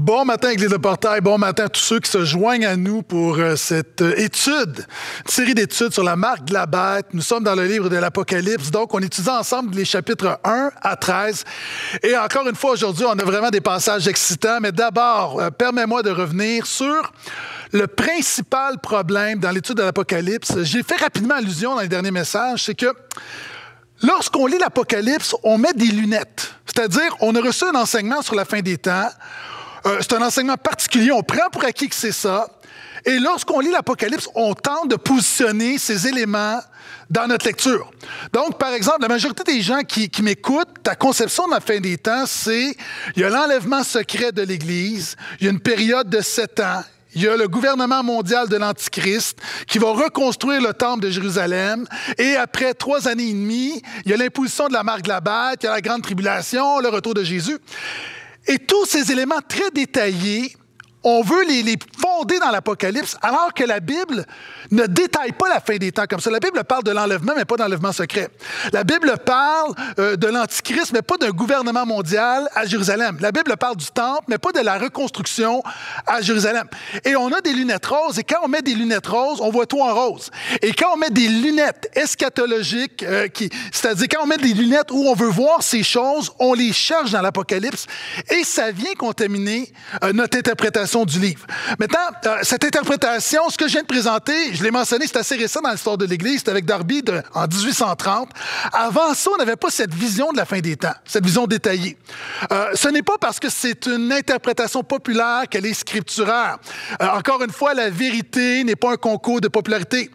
[0.00, 1.20] Bon matin, Église de Portail.
[1.22, 4.86] Bon matin à tous ceux qui se joignent à nous pour euh, cette euh, étude,
[5.26, 7.06] une série d'études sur la marque de la bête.
[7.14, 8.70] Nous sommes dans le livre de l'Apocalypse.
[8.70, 11.42] Donc, on étudie ensemble les chapitres 1 à 13.
[12.04, 14.60] Et encore une fois, aujourd'hui, on a vraiment des passages excitants.
[14.60, 17.12] Mais d'abord, euh, permets-moi de revenir sur
[17.72, 20.62] le principal problème dans l'étude de l'Apocalypse.
[20.62, 22.62] J'ai fait rapidement allusion dans les derniers messages.
[22.66, 22.94] C'est que
[24.04, 26.54] lorsqu'on lit l'Apocalypse, on met des lunettes.
[26.66, 29.08] C'est-à-dire, on a reçu un enseignement sur la fin des temps.
[29.86, 31.12] Euh, c'est un enseignement particulier.
[31.12, 32.48] On prend pour acquis que c'est ça.
[33.04, 36.60] Et lorsqu'on lit l'Apocalypse, on tente de positionner ces éléments
[37.10, 37.90] dans notre lecture.
[38.32, 41.96] Donc, par exemple, la majorité des gens qui, m'écoutent, ta conception de la fin des
[41.96, 42.76] temps, c'est
[43.16, 46.82] il y a l'enlèvement secret de l'Église, il y a une période de sept ans,
[47.14, 51.86] il y a le gouvernement mondial de l'Antichrist qui va reconstruire le temple de Jérusalem.
[52.18, 55.20] Et après trois années et demie, il y a l'imposition de la marque de la
[55.20, 57.56] bête, il y a la grande tribulation, le retour de Jésus.
[58.48, 60.56] Et tous ces éléments très détaillés,
[61.04, 64.26] on veut les, fonder dans l'Apocalypse, alors que la Bible
[64.70, 66.30] ne détaille pas la fin des temps comme ça.
[66.30, 68.28] La Bible parle de l'enlèvement, mais pas d'enlèvement secret.
[68.72, 73.16] La Bible parle euh, de l'Antichrist, mais pas d'un gouvernement mondial à Jérusalem.
[73.20, 75.62] La Bible parle du temple, mais pas de la reconstruction
[76.06, 76.66] à Jérusalem.
[77.04, 79.66] Et on a des lunettes roses, et quand on met des lunettes roses, on voit
[79.66, 80.30] tout en rose.
[80.62, 83.28] Et quand on met des lunettes eschatologiques, euh,
[83.72, 87.12] c'est-à-dire quand on met des lunettes où on veut voir ces choses, on les cherche
[87.12, 87.86] dans l'Apocalypse,
[88.30, 91.46] et ça vient contaminer euh, notre interprétation du livre.
[91.78, 95.36] Maintenant, euh, cette interprétation, ce que je viens de présenter, je l'ai mentionné, c'est assez
[95.36, 97.02] récent dans l'histoire de l'Église, c'était avec Darby
[97.34, 98.30] en 1830.
[98.72, 101.98] Avant ça, on n'avait pas cette vision de la fin des temps, cette vision détaillée.
[102.52, 106.58] Euh, ce n'est pas parce que c'est une interprétation populaire qu'elle est scripturaire.
[107.02, 110.10] Euh, encore une fois, la vérité n'est pas un concours de popularité.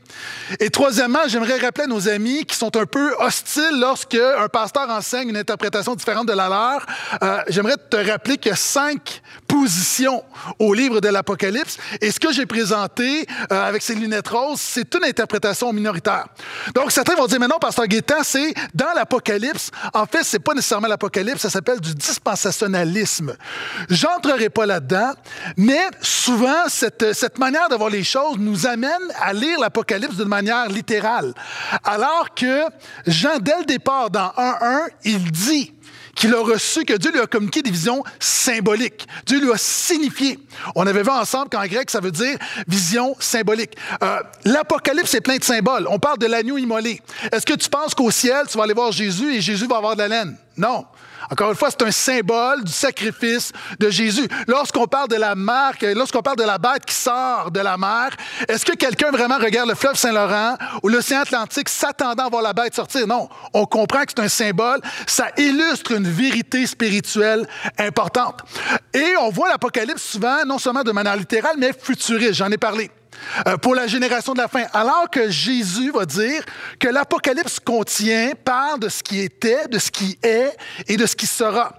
[0.60, 4.90] Et troisièmement, j'aimerais rappeler à nos amis qui sont un peu hostiles lorsque un pasteur
[4.90, 10.24] enseigne une interprétation différente de la leur, j'aimerais te rappeler qu'il y a cinq positions
[10.64, 11.78] au livre de l'Apocalypse.
[12.02, 16.26] Et ce que j'ai présenté euh, avec ces lunettes roses, c'est une interprétation minoritaire.
[16.74, 19.72] Donc, certains vont dire, mais non, pasteur Guétan, c'est dans l'Apocalypse.
[19.94, 23.36] En fait, c'est pas nécessairement l'Apocalypse, ça s'appelle du dispensationalisme.
[23.90, 25.12] J'entrerai pas là-dedans,
[25.58, 30.28] mais souvent, cette, cette manière de voir les choses nous amène à lire l'Apocalypse d'une
[30.28, 31.34] manière littérale.
[31.84, 32.64] Alors que
[33.06, 35.74] Jean, dès le départ, dans 1.1, il dit
[36.16, 39.08] qu'il a reçu, que Dieu lui a communiqué des visions symboliques.
[39.26, 40.40] Dieu lui a signifié.
[40.76, 42.38] On avait vu ensemble qu'en grec, ça veut dire
[42.68, 43.76] vision symbolique.
[44.02, 45.88] Euh, L'Apocalypse est plein de symboles.
[45.90, 47.02] On parle de l'agneau immolé.
[47.32, 49.96] Est-ce que tu penses qu'au ciel, tu vas aller voir Jésus et Jésus va avoir
[49.96, 50.38] de la laine?
[50.58, 50.86] Non.
[51.32, 54.28] Encore une fois, c'est un symbole du sacrifice de Jésus.
[54.48, 58.10] Lorsqu'on parle de la mer, lorsqu'on parle de la bête qui sort de la mer,
[58.48, 62.54] est-ce que quelqu'un vraiment regarde le fleuve Saint-Laurent ou l'océan Atlantique s'attendant à voir la
[62.54, 63.08] bête sortir?
[63.08, 63.30] Non.
[63.54, 64.82] On comprend que c'est un symbole.
[65.08, 67.48] Ça illustre une vérité spirituelle
[67.78, 68.42] importante.
[68.94, 72.34] Et on voit l'Apocalypse souvent, non seulement de manière littérale, mais futuriste.
[72.34, 72.90] J'en ai parlé.
[73.48, 74.66] Euh, pour la génération de la fin.
[74.74, 76.44] Alors que Jésus va dire
[76.80, 80.56] que l'Apocalypse contient, parle de ce qui était, de ce qui est
[80.88, 81.74] et de ce qui sera.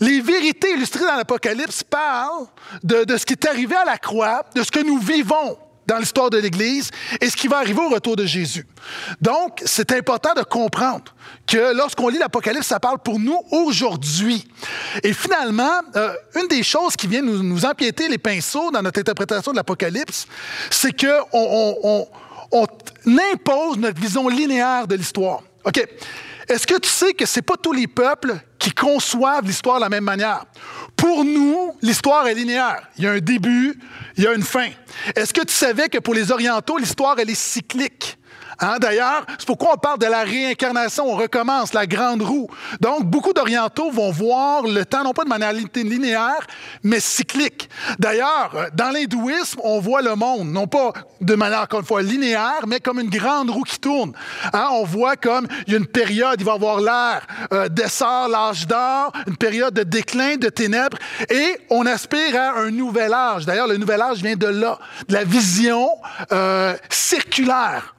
[0.00, 2.46] Les vérités illustrées dans l'Apocalypse parlent
[2.82, 5.56] de, de ce qui est arrivé à la croix, de ce que nous vivons
[5.88, 6.90] dans l'histoire de l'Église
[7.20, 8.66] et ce qui va arriver au retour de Jésus.
[9.20, 11.14] Donc, c'est important de comprendre
[11.46, 14.46] que lorsqu'on lit l'Apocalypse, ça parle pour nous aujourd'hui.
[15.02, 19.50] Et finalement, euh, une des choses qui vient nous, empiéter les pinceaux dans notre interprétation
[19.52, 20.26] de l'Apocalypse,
[20.70, 22.08] c'est qu'on on, on,
[22.52, 22.66] on
[23.32, 25.42] impose notre vision linéaire de l'histoire.
[25.64, 25.86] OK?
[26.48, 29.82] Est-ce que tu sais que ce n'est pas tous les peuples qui conçoivent l'histoire de
[29.82, 30.44] la même manière?
[30.96, 32.88] Pour nous, l'histoire est linéaire.
[32.96, 33.78] Il y a un début,
[34.16, 34.68] il y a une fin.
[35.14, 38.18] Est-ce que tu savais que pour les Orientaux, l'histoire, elle est cyclique?
[38.60, 41.06] Hein, D'ailleurs, c'est pourquoi on parle de la réincarnation.
[41.06, 42.48] On recommence la grande roue.
[42.80, 46.46] Donc, beaucoup d'orientaux vont voir le temps, non pas de manière linéaire,
[46.82, 47.68] mais cyclique.
[47.98, 52.66] D'ailleurs, dans l'hindouisme, on voit le monde, non pas de manière, encore une fois, linéaire,
[52.66, 54.12] mais comme une grande roue qui tourne.
[54.52, 57.68] Hein, on voit comme il y a une période, il va y avoir l'ère euh,
[57.68, 60.98] d'essor, l'âge d'or, une période de déclin, de ténèbres,
[61.30, 63.46] et on aspire à un nouvel âge.
[63.46, 64.78] D'ailleurs, le nouvel âge vient de là,
[65.08, 65.90] de la vision
[66.32, 67.94] euh, circulaire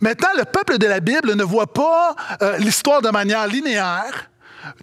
[0.00, 4.30] Maintenant, le peuple de la Bible ne voit pas euh, l'histoire de manière linéaire,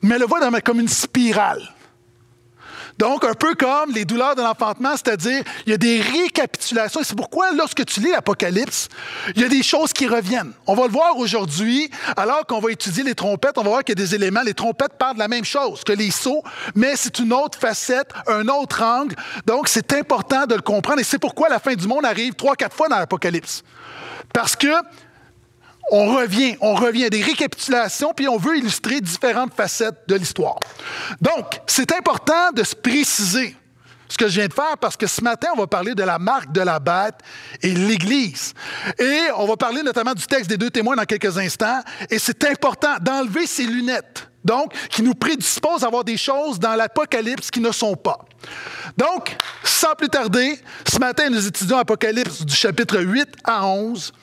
[0.02, 1.62] mais le voit comme une spirale.
[2.98, 7.02] Donc, un peu comme les douleurs de l'enfantement, c'est-à-dire, il y a des récapitulations.
[7.04, 8.88] C'est pourquoi, lorsque tu lis l'Apocalypse,
[9.36, 10.54] il y a des choses qui reviennent.
[10.66, 14.00] On va le voir aujourd'hui, alors qu'on va étudier les trompettes, on va voir qu'il
[14.00, 14.42] y a des éléments.
[14.46, 16.44] Les trompettes parlent de la même chose que les sauts,
[16.74, 19.16] mais c'est une autre facette, un autre angle.
[19.46, 21.02] Donc, c'est important de le comprendre.
[21.02, 23.64] Et c'est pourquoi la fin du monde arrive trois, quatre fois dans l'Apocalypse.
[24.36, 24.68] Parce que
[25.92, 30.60] on revient, on revient, des récapitulations, puis on veut illustrer différentes facettes de l'histoire.
[31.22, 33.56] Donc, c'est important de se préciser
[34.10, 36.20] ce que je viens de faire parce que ce matin, on va parler de la
[36.20, 37.16] marque de la bête
[37.62, 38.54] et l'Église.
[39.00, 41.82] Et on va parler notamment du texte des deux témoins dans quelques instants.
[42.10, 46.76] Et c'est important d'enlever ces lunettes, donc, qui nous prédisposent à voir des choses dans
[46.76, 48.20] l'Apocalypse qui ne sont pas.
[48.98, 54.14] Donc, sans plus tarder, ce matin, nous étudions Apocalypse du chapitre 8 à 11.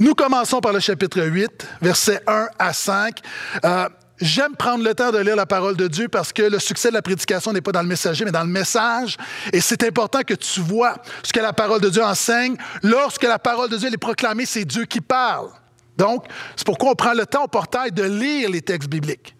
[0.00, 3.20] Nous commençons par le chapitre 8, versets 1 à 5.
[3.64, 3.88] Euh,
[4.20, 6.94] J'aime prendre le temps de lire la parole de Dieu parce que le succès de
[6.94, 9.16] la prédication n'est pas dans le messager, mais dans le message.
[9.50, 12.56] Et c'est important que tu vois ce que la parole de Dieu enseigne.
[12.82, 15.48] Lorsque la parole de Dieu est proclamée, c'est Dieu qui parle.
[15.96, 19.34] Donc, c'est pourquoi on prend le temps au portail de lire les textes bibliques.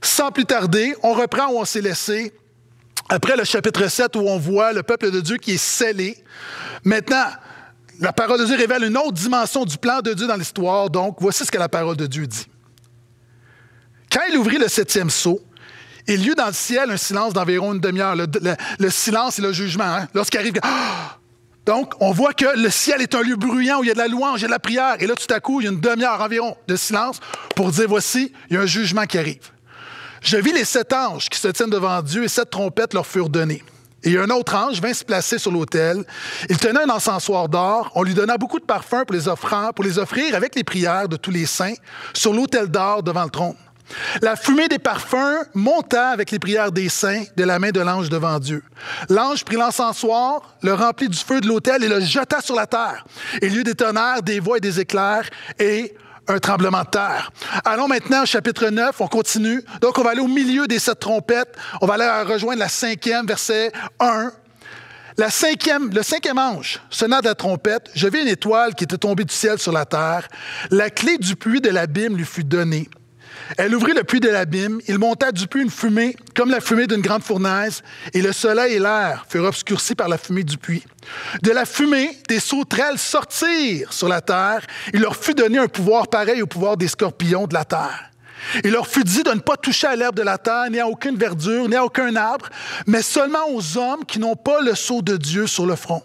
[0.00, 2.32] Sans plus tarder, on reprend où on s'est laissé.
[3.10, 6.16] Après le chapitre 7 où on voit le peuple de Dieu qui est scellé.
[6.82, 7.26] Maintenant,
[8.00, 10.90] la parole de Dieu révèle une autre dimension du plan de Dieu dans l'histoire.
[10.90, 12.46] Donc, voici ce que la parole de Dieu dit.
[14.10, 15.40] Quand il ouvrit le septième sceau,
[16.06, 18.14] il y eut dans le ciel un silence d'environ une demi-heure.
[18.14, 19.84] Le, silence et le jugement.
[19.84, 20.08] Hein.
[20.14, 20.54] Lorsqu'il arrive.
[21.66, 23.98] Donc, on voit que le ciel est un lieu bruyant où il y a de
[23.98, 24.96] la louange, il y a de la prière.
[25.00, 27.20] Et là, tout à coup, il y a une demi-heure environ de silence
[27.56, 29.50] pour dire voici, il y a un jugement qui arrive.
[30.20, 33.30] Je vis les sept anges qui se tiennent devant Dieu et sept trompettes leur furent
[33.30, 33.62] données.
[34.04, 36.04] Et un autre ange vint se placer sur l'autel.
[36.48, 37.90] Il tenait un encensoir d'or.
[37.94, 41.08] On lui donna beaucoup de parfums pour les, offrir, pour les offrir avec les prières
[41.08, 41.74] de tous les saints
[42.12, 43.56] sur l'autel d'or devant le trône.
[44.22, 48.08] La fumée des parfums monta avec les prières des saints de la main de l'ange
[48.08, 48.62] devant Dieu.
[49.08, 53.04] L'ange prit l'encensoir, le remplit du feu de l'autel et le jeta sur la terre.
[53.42, 55.28] Il y eut des tonnerres, des voix et des éclairs
[55.58, 55.94] et
[56.28, 57.32] un tremblement de terre.
[57.64, 59.62] Allons maintenant au chapitre 9, on continue.
[59.80, 61.54] Donc on va aller au milieu des sept trompettes.
[61.80, 64.32] On va aller rejoindre la cinquième, verset 1.
[65.16, 67.90] La cinquième, le cinquième ange sonna de la trompette.
[67.94, 70.28] Je vis une étoile qui était tombée du ciel sur la terre.
[70.70, 72.88] La clé du puits de l'abîme lui fut donnée.
[73.58, 74.80] Elle ouvrit le puits de l'abîme.
[74.88, 77.82] Il monta du puits une fumée, comme la fumée d'une grande fournaise,
[78.12, 80.84] et le soleil et l'air furent obscurcis par la fumée du puits.
[81.42, 84.62] De la fumée, des sauterelles sortirent sur la terre.
[84.92, 88.10] Il leur fut donné un pouvoir pareil au pouvoir des scorpions de la terre.
[88.62, 90.86] Il leur fut dit de ne pas toucher à l'herbe de la terre, ni à
[90.86, 92.48] aucune verdure, ni à aucun arbre,
[92.86, 96.02] mais seulement aux hommes qui n'ont pas le sceau de Dieu sur le front.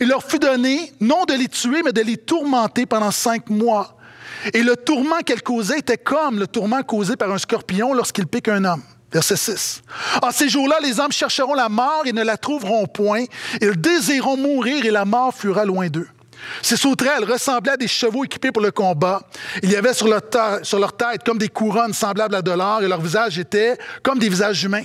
[0.00, 3.97] Il leur fut donné non de les tuer, mais de les tourmenter pendant cinq mois.
[4.52, 8.48] Et le tourment qu'elle causait était comme le tourment causé par un scorpion lorsqu'il pique
[8.48, 8.82] un homme.
[9.12, 9.82] Verset 6.
[10.22, 13.24] En ces jours-là, les hommes chercheront la mort et ne la trouveront point.
[13.60, 16.08] Ils désireront mourir et la mort fuira loin d'eux.
[16.62, 19.22] Ces sauterelles ressemblaient à des chevaux équipés pour le combat.
[19.62, 23.00] Il y avait sur leur, tête comme des couronnes semblables à de l'or et leur
[23.00, 24.84] visage était comme des visages humains.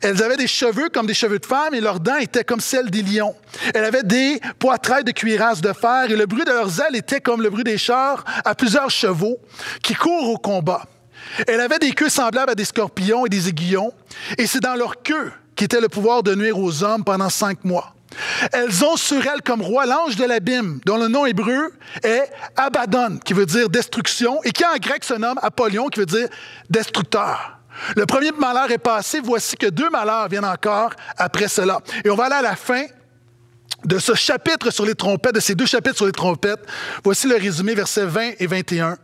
[0.00, 2.90] Elles avaient des cheveux comme des cheveux de femme et leurs dents étaient comme celles
[2.90, 3.34] des lions.
[3.74, 7.20] Elles avaient des poitrails de cuirasse de fer et le bruit de leurs ailes était
[7.20, 9.38] comme le bruit des chars à plusieurs chevaux
[9.82, 10.84] qui courent au combat.
[11.46, 13.92] Elles avaient des queues semblables à des scorpions et des aiguillons
[14.38, 17.94] et c'est dans leur queue qu'était le pouvoir de nuire aux hommes pendant cinq mois.
[18.52, 21.72] Elles ont sur elles comme roi l'ange de l'abîme, dont le nom hébreu
[22.02, 26.06] est Abaddon, qui veut dire destruction, et qui en grec se nomme Apollyon, qui veut
[26.06, 26.28] dire
[26.70, 27.55] destructeur.
[27.96, 31.80] Le premier malheur est passé, voici que deux malheurs viennent encore après cela.
[32.04, 32.84] Et on va aller à la fin
[33.84, 36.64] de ce chapitre sur les trompettes, de ces deux chapitres sur les trompettes.
[37.04, 38.96] Voici le résumé, versets 20 et 21.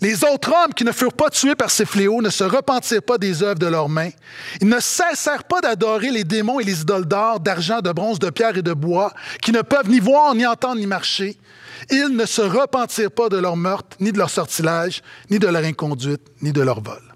[0.00, 3.18] Les autres hommes qui ne furent pas tués par ces fléaux ne se repentirent pas
[3.18, 4.08] des œuvres de leurs mains.
[4.62, 8.30] Ils ne cessèrent pas d'adorer les démons et les idoles d'or, d'argent, de bronze, de
[8.30, 11.36] pierre et de bois, qui ne peuvent ni voir, ni entendre, ni marcher.
[11.90, 15.64] Ils ne se repentirent pas de leur meurtre, ni de leur sortilège, ni de leur
[15.64, 17.09] inconduite, ni de leur vol.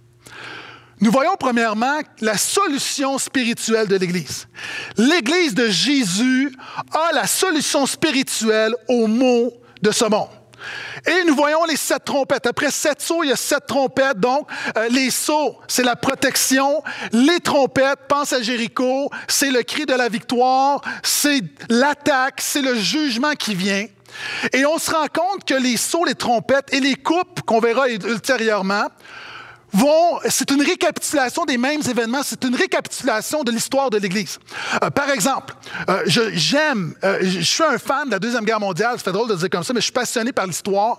[1.05, 4.49] Nous voyons premièrement la solution spirituelle de l'Église.
[4.97, 6.51] L'Église de Jésus
[6.91, 10.31] a la solution spirituelle aux maux de ce monde.
[11.07, 12.47] Et nous voyons les sept trompettes.
[12.47, 14.19] Après sept sauts, il y a sept trompettes.
[14.19, 16.83] Donc, euh, les sauts, c'est la protection.
[17.13, 22.77] Les trompettes, pense à Jéricho, c'est le cri de la victoire, c'est l'attaque, c'est le
[22.77, 23.85] jugement qui vient.
[24.55, 27.91] Et on se rend compte que les sauts, les trompettes et les coupes, qu'on verra
[27.91, 28.87] ultérieurement,
[30.29, 34.39] c'est une récapitulation des mêmes événements, c'est une récapitulation de l'histoire de l'Église.
[34.83, 35.55] Euh, par exemple,
[35.89, 39.35] euh, j'aime, euh, je suis un fan de la Deuxième Guerre mondiale, fait drôle de
[39.35, 40.99] dire comme ça, mais je suis passionné par l'histoire.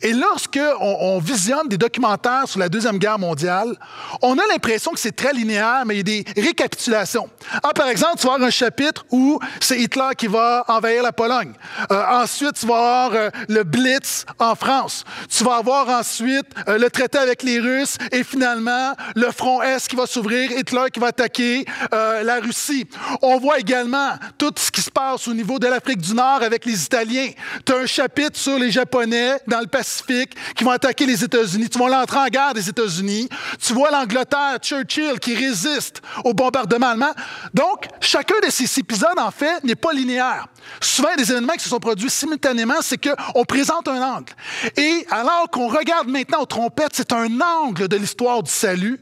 [0.00, 3.76] Et lorsque on, on, visionne des documentaires sur la Deuxième Guerre mondiale,
[4.22, 7.28] on a l'impression que c'est très linéaire, mais il y a des récapitulations.
[7.62, 11.12] Ah, par exemple, tu vas avoir un chapitre où c'est Hitler qui va envahir la
[11.12, 11.52] Pologne.
[11.90, 15.04] ensuite, tu vas avoir le Blitz en France.
[15.28, 19.96] Tu vas avoir ensuite le traité avec les Russes et finalement le front Est qui
[19.96, 22.86] va s'ouvrir, Hitler qui va attaquer euh, la Russie.
[23.22, 26.64] On voit également tout ce qui se passe au niveau de l'Afrique du Nord avec
[26.64, 27.30] les Italiens.
[27.64, 31.68] Tu as un chapitre sur les Japonais dans le Pacifique qui vont attaquer les États-Unis.
[31.68, 33.28] Tu vois l'entrée en guerre des États-Unis.
[33.60, 37.12] Tu vois l'Angleterre, Churchill qui résiste au bombardement allemand.
[37.54, 40.46] Donc, chacun de ces épisodes, en fait, n'est pas linéaire.
[40.80, 44.32] Souvent, des événements qui se sont produits simultanément, c'est qu'on présente un angle.
[44.76, 48.98] Et alors qu'on regarde maintenant aux trompettes, c'est un angle de l'histoire du salut.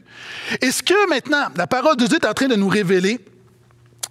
[0.61, 3.19] Et ce que maintenant la parole de Dieu est en train de nous révéler,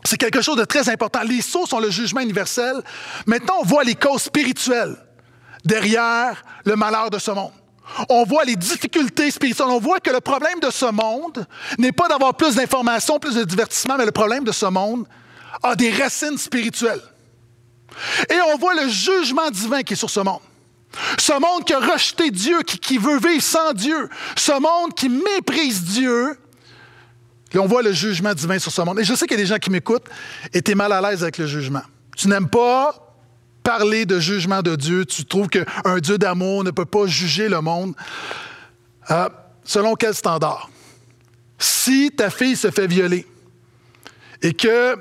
[0.04, 1.20] c'est quelque chose de très important.
[1.22, 2.80] Les sauts sont le jugement universel.
[3.26, 4.96] Maintenant, on voit les causes spirituelles
[5.64, 7.52] derrière le malheur de ce monde.
[8.08, 9.68] On voit les difficultés spirituelles.
[9.68, 11.46] On voit que le problème de ce monde
[11.78, 15.06] n'est pas d'avoir plus d'informations, plus de divertissement, mais le problème de ce monde
[15.62, 17.02] a des racines spirituelles.
[18.30, 20.40] Et on voit le jugement divin qui est sur ce monde.
[21.18, 24.08] Ce monde qui a rejeté Dieu, qui, veut vivre sans Dieu.
[24.36, 26.36] Ce monde qui méprise Dieu.
[27.54, 29.00] On voit le jugement divin sur ce monde.
[29.00, 30.06] Et je sais qu'il y a des gens qui m'écoutent
[30.52, 31.82] et tu es mal à l'aise avec le jugement.
[32.16, 33.14] Tu n'aimes pas
[33.62, 35.04] parler de jugement de Dieu.
[35.04, 37.94] Tu trouves qu'un Dieu d'amour ne peut pas juger le monde.
[39.10, 39.28] Euh,
[39.64, 40.70] selon quel standard?
[41.58, 43.26] Si ta fille se fait violer
[44.42, 44.96] et que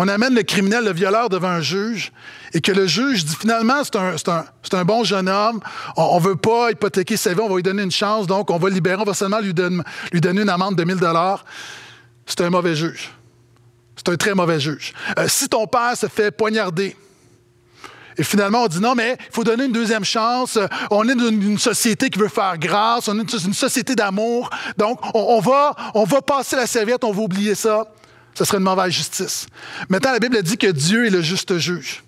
[0.00, 2.12] on amène le criminel, le violeur devant un juge,
[2.54, 5.58] et que le juge dit finalement, c'est un, bon jeune homme,
[5.96, 8.58] on ne veut pas hypothéquer sa vie, on va lui donner une chance, donc on
[8.58, 11.44] va libérer, on va seulement lui, donner, lui donner une amende de 1000 dollars.
[12.26, 13.10] C'est un mauvais juge.
[13.96, 14.94] C'est un très mauvais juge.
[15.18, 16.96] Euh, si ton père se fait poignarder,
[18.16, 20.60] et finalement, on dit non, mais il faut donner une deuxième chance.
[20.92, 23.08] On est dans une société qui veut faire grâce.
[23.08, 24.50] On est une société d'amour.
[24.76, 25.40] Donc, on,
[25.94, 27.84] on va passer la serviette, on va oublier ça
[28.38, 29.48] ce serait une mauvaise justice.
[29.88, 32.04] Maintenant, la Bible dit que Dieu est le juste juge.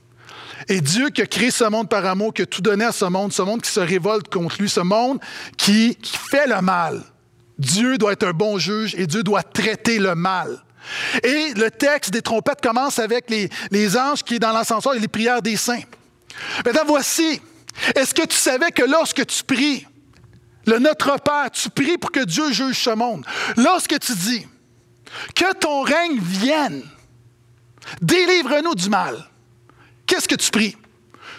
[0.69, 3.05] Et Dieu qui a créé ce monde par amour, qui a tout donné à ce
[3.05, 5.19] monde, ce monde qui se révolte contre lui, ce monde
[5.57, 7.03] qui, fait le mal.
[7.59, 10.63] Dieu doit être un bon juge et Dieu doit traiter le mal.
[11.25, 15.09] Et le texte des trompettes commence avec les, anges qui est dans l'ascenseur et les
[15.09, 15.83] prières des saints.
[16.65, 17.41] Maintenant, voici.
[17.97, 19.85] Est-ce que tu savais que lorsque tu pries,
[20.67, 23.27] le Notre Père, tu pries pour que Dieu juge ce monde?
[23.57, 24.47] Lorsque tu dis,
[25.35, 26.83] que ton règne vienne.
[28.01, 29.17] Délivre-nous du mal.
[30.07, 30.77] Qu'est-ce que tu pries?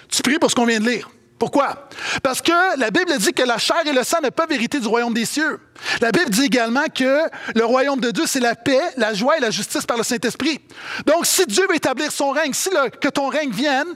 [0.09, 1.09] Tu pries pour ce qu'on vient de lire.
[1.41, 1.89] Pourquoi?
[2.21, 4.87] Parce que la Bible dit que la chair et le sang ne peuvent hériter du
[4.87, 5.59] royaume des cieux.
[5.99, 7.21] La Bible dit également que
[7.55, 10.61] le royaume de Dieu, c'est la paix, la joie et la justice par le Saint-Esprit.
[11.07, 12.69] Donc, si Dieu veut établir son règne, si
[13.01, 13.87] que ton règne vienne,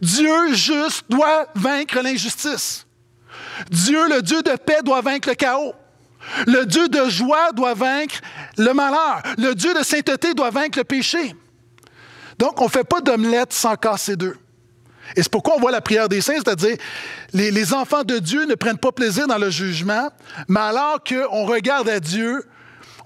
[0.00, 2.86] Dieu juste doit vaincre l'injustice.
[3.70, 5.74] Dieu, le Dieu de paix, doit vaincre le chaos.
[6.46, 8.16] Le Dieu de joie doit vaincre
[8.56, 9.22] le malheur.
[9.38, 11.34] Le Dieu de sainteté doit vaincre le péché.
[12.38, 14.36] Donc, on ne fait pas d'omelette sans casser deux.
[15.16, 16.76] Et c'est pourquoi on voit la prière des saints, c'est-à-dire
[17.32, 20.08] les, enfants de Dieu ne prennent pas plaisir dans le jugement,
[20.48, 22.42] mais alors qu'on regarde à Dieu,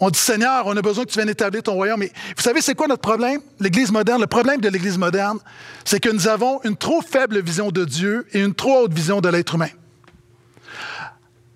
[0.01, 1.99] on dit Seigneur, on a besoin que tu viennes établir ton royaume.
[1.99, 3.41] Mais vous savez, c'est quoi notre problème?
[3.59, 5.41] L'Église moderne, le problème de l'Église moderne,
[5.85, 9.21] c'est que nous avons une trop faible vision de Dieu et une trop haute vision
[9.21, 9.71] de l'être humain.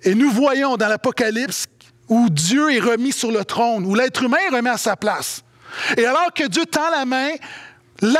[0.05, 1.67] Et nous voyons dans l'Apocalypse
[2.09, 5.43] où Dieu est remis sur le trône, où l'être humain est remis à sa place.
[5.97, 7.31] Et alors que Dieu tend la main,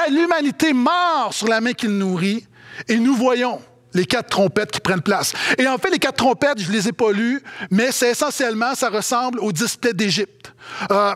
[0.09, 2.47] l'humanité mord sur la main qu'il nourrit,
[2.89, 3.61] et nous voyons
[3.95, 5.35] les quatre trompettes qui prennent place.
[5.59, 8.75] Et en fait, les quatre trompettes, je ne les ai pas lues, mais c'est essentiellement,
[8.75, 10.53] ça ressemble aux dix d'Égypte.
[10.91, 11.15] Euh,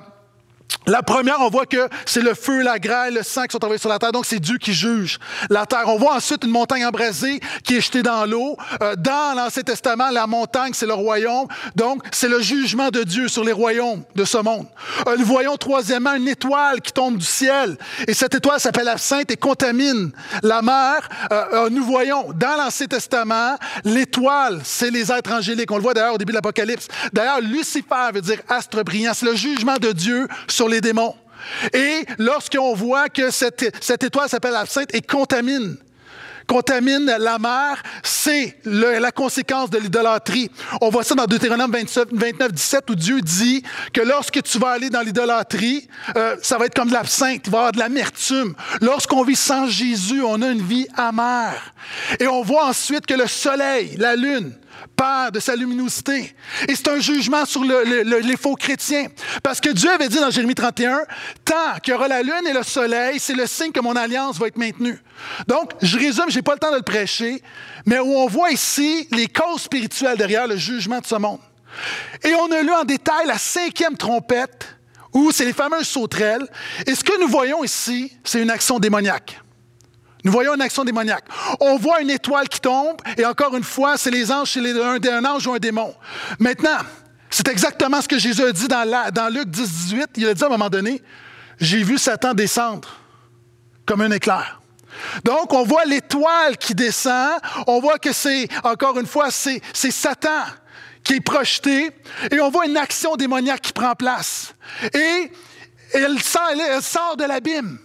[0.86, 3.80] la première, on voit que c'est le feu, la grêle, le sang qui sont envoyés
[3.80, 4.12] sur la terre.
[4.12, 5.18] Donc, c'est Dieu qui juge
[5.50, 5.84] la terre.
[5.86, 8.56] On voit ensuite une montagne embrasée qui est jetée dans l'eau.
[8.82, 11.48] Euh, dans l'Ancien Testament, la montagne, c'est le royaume.
[11.74, 14.66] Donc, c'est le jugement de Dieu sur les royaumes de ce monde.
[15.08, 17.76] Euh, nous voyons troisièmement une étoile qui tombe du ciel.
[18.06, 20.12] Et cette étoile s'appelle la Sainte et contamine
[20.44, 21.08] la mer.
[21.32, 25.72] Euh, nous voyons dans l'Ancien Testament, l'étoile, c'est les êtres angéliques.
[25.72, 26.86] On le voit d'ailleurs au début de l'Apocalypse.
[27.12, 29.12] D'ailleurs, Lucifer veut dire astre brillant.
[29.14, 31.14] C'est le jugement de Dieu sur les démons.
[31.72, 33.62] Et lorsqu'on voit que cette,
[34.02, 35.76] étoile s'appelle l'absinthe et contamine,
[36.46, 40.50] contamine la mer, c'est la conséquence de l'idolâtrie.
[40.80, 44.90] On voit ça dans Deutéronome 29, 17, où Dieu dit que lorsque tu vas aller
[44.90, 48.54] dans l'idolâtrie, euh, ça va être comme de l'absinthe, il va y avoir de l'amertume.
[48.80, 51.74] Lorsqu'on vit sans Jésus, on a une vie amère.
[52.18, 54.52] Et on voit ensuite que le soleil, la lune,
[54.96, 56.34] perd de sa luminosité.
[56.68, 59.06] Et c'est un jugement sur les faux chrétiens.
[59.42, 61.00] Parce que Dieu avait dit dans Jérémie 31,
[61.44, 64.38] tant qu'il y aura la lune et le soleil, c'est le signe que mon alliance
[64.38, 64.98] va être maintenue.
[65.46, 67.42] Donc, je résume, je n'ai pas le temps de le prêcher,
[67.84, 71.40] mais où on voit ici les causes spirituelles derrière le jugement de ce monde.
[72.22, 74.66] Et on a lu en détail la cinquième trompette,
[75.12, 76.46] où c'est les fameuses sauterelles.
[76.86, 79.40] Et ce que nous voyons ici, c'est une action démoniaque.
[80.26, 81.24] Nous voyons une action démoniaque.
[81.60, 85.24] On voit une étoile qui tombe, et encore une fois, c'est les anges, c'est un,
[85.24, 85.94] ange ou un démon.
[86.40, 86.78] Maintenant,
[87.30, 90.08] C'est exactement ce que Jésus a dit dans, Luc 10, 18.
[90.16, 91.00] Il a dit à un moment donné,
[91.60, 92.88] j'ai vu Satan descendre
[93.86, 94.60] comme un éclair.
[95.22, 100.42] Donc, on voit l'étoile qui descend, on voit que c'est, encore une fois, c'est, Satan
[101.04, 101.92] qui est projeté,
[102.32, 104.54] et on voit une action démoniaque qui prend place.
[104.92, 105.30] Et
[105.94, 107.78] elle sort de l'abîme.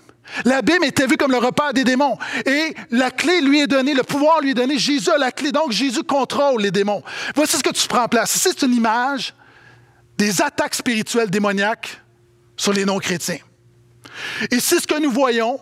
[0.46, 2.18] L'abîme était vu comme le repère des démons.
[2.46, 4.78] Et la clé lui est donnée, le pouvoir lui est donné.
[4.78, 5.52] Jésus a la clé.
[5.52, 7.04] Donc, Jésus contrôle les démons.
[7.36, 8.36] Voici ce que tu prends place.
[8.36, 9.34] Ici, c'est une image
[10.18, 12.02] des attaques spirituelles démoniaques
[12.56, 13.40] sur les non-chrétiens.
[14.52, 15.60] Ici, ce que nous voyons,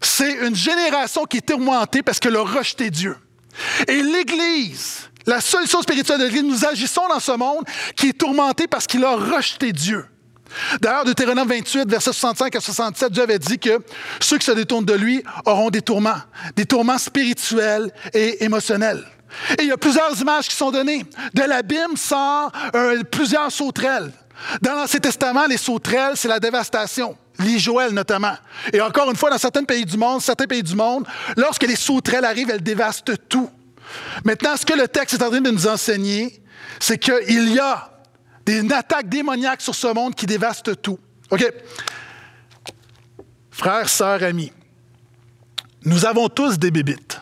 [0.00, 3.16] c'est une génération qui est tourmentée parce qu'elle a rejeté Dieu.
[3.86, 7.64] Et l'Église, la solution spirituelle de l'Église, nous agissons dans ce monde
[7.96, 10.04] qui est tourmenté parce qu'il a rejeté Dieu.
[10.80, 13.78] D'ailleurs, Deutéronome 28, versets 65 à 67, Dieu avait dit que
[14.20, 16.20] ceux qui se détournent de lui auront des tourments,
[16.56, 19.04] des tourments spirituels et émotionnels.
[19.58, 21.04] Et il y a plusieurs images qui sont données.
[21.34, 24.12] De l'abîme sort euh, plusieurs sauterelles.
[24.60, 27.16] Dans l'Ancien Testament, les sauterelles, c'est la dévastation.
[27.38, 28.34] Les Joël notamment.
[28.72, 31.06] Et encore une fois, dans certains pays du monde, certains pays du monde,
[31.36, 33.50] lorsque les sauterelles arrivent, elles dévastent tout.
[34.24, 36.42] Maintenant, ce que le texte est en train de nous enseigner,
[36.78, 37.91] c'est qu'il y a
[38.44, 40.98] des attaques démoniaques sur ce monde qui dévastent tout.
[41.30, 41.44] OK?
[43.50, 44.52] Frères, sœurs, amis,
[45.84, 47.20] nous avons tous des bébites.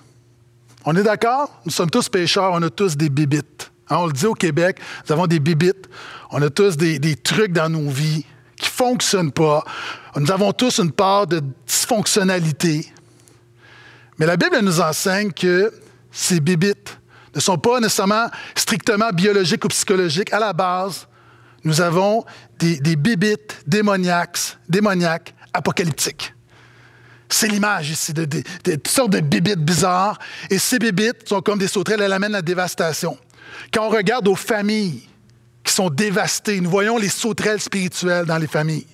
[0.85, 1.61] On est d'accord?
[1.65, 3.71] Nous sommes tous pécheurs, on a tous des bébites.
[3.89, 5.89] Hein, on le dit au Québec, nous avons des bébites.
[6.31, 8.25] On a tous des, des trucs dans nos vies
[8.57, 9.65] qui ne fonctionnent pas.
[10.17, 12.93] Nous avons tous une part de dysfonctionnalité.
[14.19, 15.73] Mais la Bible nous enseigne que
[16.13, 16.99] ces bébites
[17.35, 20.33] ne sont pas nécessairement strictement biologiques ou psychologiques.
[20.33, 21.07] À la base,
[21.65, 22.25] nous avons
[22.59, 24.39] des, des bibites démoniaques,
[24.69, 26.35] démoniaques apocalyptiques.
[27.33, 30.19] C'est l'image ici de, toutes sortes de bibites bizarres.
[30.51, 33.17] Et ces bibites sont comme des sauterelles, elles amènent la dévastation.
[33.73, 35.09] Quand on regarde aux familles
[35.63, 38.87] qui sont dévastées, nous voyons les sauterelles spirituelles dans les familles.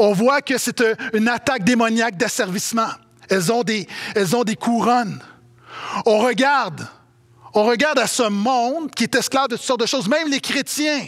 [0.00, 2.88] On voit que c'est une attaque démoniaque d'asservissement.
[3.28, 3.86] Elles ont des,
[4.16, 5.20] elles ont des couronnes.
[6.06, 6.86] On regarde,
[7.54, 10.08] on regarde à ce monde qui est esclave de toutes sortes de choses.
[10.08, 11.06] Même les chrétiens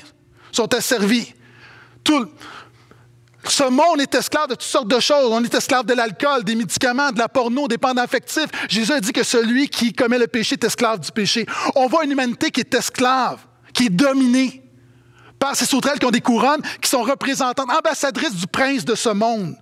[0.56, 1.32] sont asservis.
[2.02, 2.28] Tout,
[3.48, 5.30] ce monde est esclave de toutes sortes de choses.
[5.30, 8.48] On est esclave de l'alcool, des médicaments, de la porno, des pendants affectifs.
[8.68, 11.46] Jésus a dit que celui qui commet le péché est esclave du péché.
[11.74, 13.38] On voit une humanité qui est esclave,
[13.72, 14.62] qui est dominée
[15.38, 19.10] par ces sauterelles qui ont des couronnes, qui sont représentantes, ambassadrices du prince de ce
[19.10, 19.54] monde.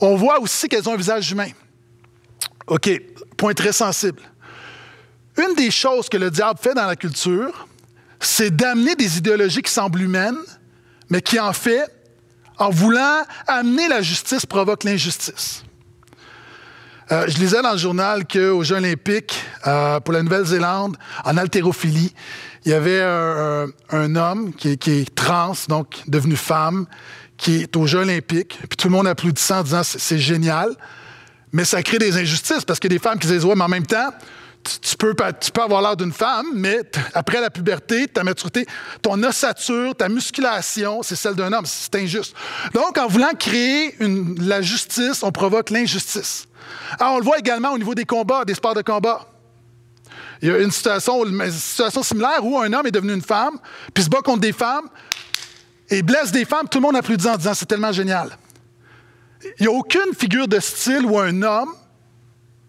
[0.00, 1.50] On voit aussi qu'elles ont un visage humain.
[2.66, 2.90] OK,
[3.36, 4.20] point très sensible.
[5.36, 7.68] Une des choses que le diable fait dans la culture,
[8.20, 10.38] c'est d'amener des idéologies qui semblent humaines,
[11.08, 11.90] mais qui en fait,
[12.58, 15.64] en voulant amener la justice, provoquent l'injustice.
[17.12, 22.14] Euh, je lisais dans le journal qu'aux Jeux olympiques, euh, pour la Nouvelle-Zélande, en haltérophilie,
[22.64, 26.86] il y avait un, homme qui, est trans, donc devenu femme,
[27.36, 30.68] qui est aux Jeux olympiques, puis tout le monde applaudissant en disant c'est génial,
[31.52, 33.64] mais ça crée des injustices parce qu'il y a des femmes qui disent ouais, mais
[33.64, 34.10] en même temps,
[34.82, 35.14] tu, peux,
[35.62, 36.80] avoir l'air d'une femme, mais
[37.14, 38.66] après la puberté, ta maturité,
[39.02, 41.64] ton ossature, ta musculation, c'est celle d'un homme.
[41.66, 42.34] C'est injuste.
[42.74, 43.94] Donc, en voulant créer
[44.38, 46.46] la justice, on provoque l'injustice.
[46.98, 49.26] Alors, on le voit également au niveau des combats, des sports de combat.
[50.42, 53.58] Il y a une situation, une situation similaire où un homme est devenu une femme,
[53.92, 54.88] puis se bat contre des femmes,
[55.88, 58.30] et blesse des femmes, tout le monde applaudit en disant c'est tellement génial.
[59.58, 61.74] Il n'y a aucune figure de style où un homme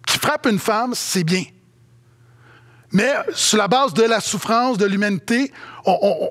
[0.07, 1.43] qui frappe une femme, c'est bien.
[2.91, 5.51] Mais sur la base de la souffrance, de l'humanité,
[5.85, 6.29] on,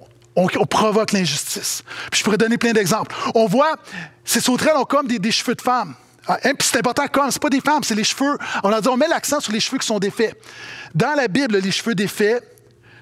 [0.68, 1.82] provoque l'injustice.
[2.12, 3.14] je pourrais donner plein d'exemples.
[3.34, 3.76] On voit,
[4.24, 5.94] ces sauterelles ont comme des, cheveux de femmes.
[6.26, 8.38] Ah, hein, puis c'est important comme, c'est pas des femmes, c'est les cheveux.
[8.62, 10.34] On a dit, on met l'accent sur les cheveux qui sont défaits.
[10.94, 12.42] Dans la Bible, les cheveux défaits,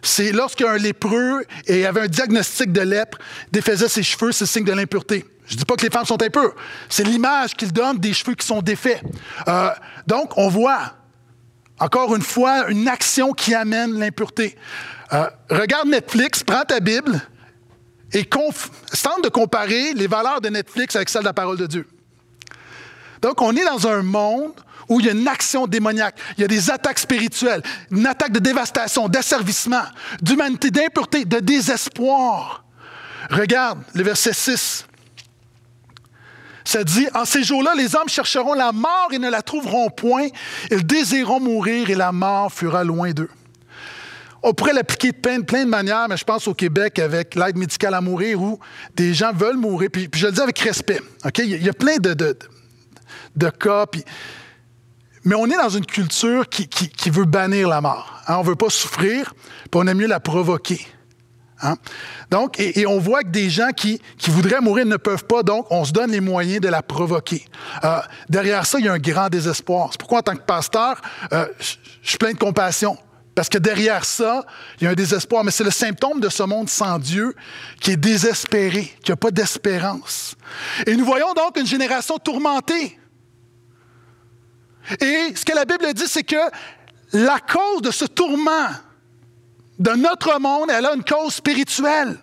[0.03, 3.19] c'est lorsqu'un lépreux et avait un diagnostic de lèpre,
[3.51, 5.25] défaisait ses cheveux, c'est signe de l'impureté.
[5.47, 6.55] Je dis pas que les femmes sont impures.
[6.89, 9.03] C'est l'image qu'il donne des cheveux qui sont défaits.
[9.49, 9.71] Euh,
[10.07, 10.98] donc, on voit
[11.81, 14.57] encore une fois, une action qui amène l'impureté.
[15.13, 17.21] Euh, regarde Netflix, prends ta Bible
[18.13, 21.87] et tente de comparer les valeurs de Netflix avec celles de la parole de Dieu.
[23.23, 24.53] Donc, on est dans un monde
[24.89, 28.33] où il y a une action démoniaque, il y a des attaques spirituelles, une attaque
[28.33, 29.83] de dévastation, d'asservissement,
[30.23, 32.65] d'humanité, d'impureté, de désespoir.
[33.31, 34.87] Regarde le verset 6.
[36.69, 40.27] Ça dit, en ces jours-là, les hommes chercheront la mort et ne la trouveront point.
[40.71, 43.31] Ils désireront mourir et la mort fera loin d'eux.
[44.43, 47.95] On pourrait l'appliquer de plein, de manières, mais je pense au Québec avec l'aide médicale
[47.95, 48.59] à mourir où
[48.95, 49.89] des gens veulent mourir.
[49.91, 51.01] Puis, je le dis avec respect.
[51.39, 53.87] Il y a plein de, de, cas.
[55.25, 58.21] mais on est dans une culture qui, veut bannir la mort.
[58.27, 59.33] Hein, on ne veut pas souffrir,
[59.71, 60.87] puis on aime mieux la provoquer.
[61.61, 61.77] Hein?
[62.31, 65.85] Donc, et, on voit que des gens qui, voudraient mourir ne peuvent pas, donc on
[65.85, 67.45] se donne les moyens de la provoquer.
[67.85, 69.89] Euh, derrière ça, il y a un grand désespoir.
[69.91, 71.01] C'est pourquoi, en tant que pasteur,
[71.33, 72.97] euh, je suis plein de compassion.
[73.35, 74.45] Parce que derrière ça,
[74.81, 75.45] il y a un désespoir.
[75.45, 77.37] Mais c'est le symptôme de ce monde sans Dieu
[77.81, 80.35] qui est désespéré, qui n'a pas d'espérance.
[80.87, 82.99] Et nous voyons donc une génération tourmentée.
[85.01, 86.35] Et ce que la Bible dit, c'est que
[87.13, 88.71] la cause de ce tourment
[89.79, 92.17] de notre monde, elle a une cause spirituelle.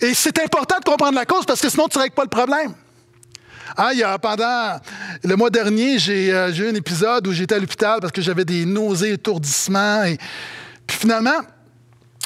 [0.00, 2.28] Et c'est important de comprendre la cause parce que sinon, tu ne règles pas le
[2.28, 2.74] problème.
[3.76, 4.80] Ah, il y a, pendant
[5.22, 8.44] le mois dernier, j'ai euh, eu un épisode où j'étais à l'hôpital parce que j'avais
[8.44, 10.04] des nausées, étourdissements.
[10.04, 10.18] Et,
[10.86, 11.40] puis finalement,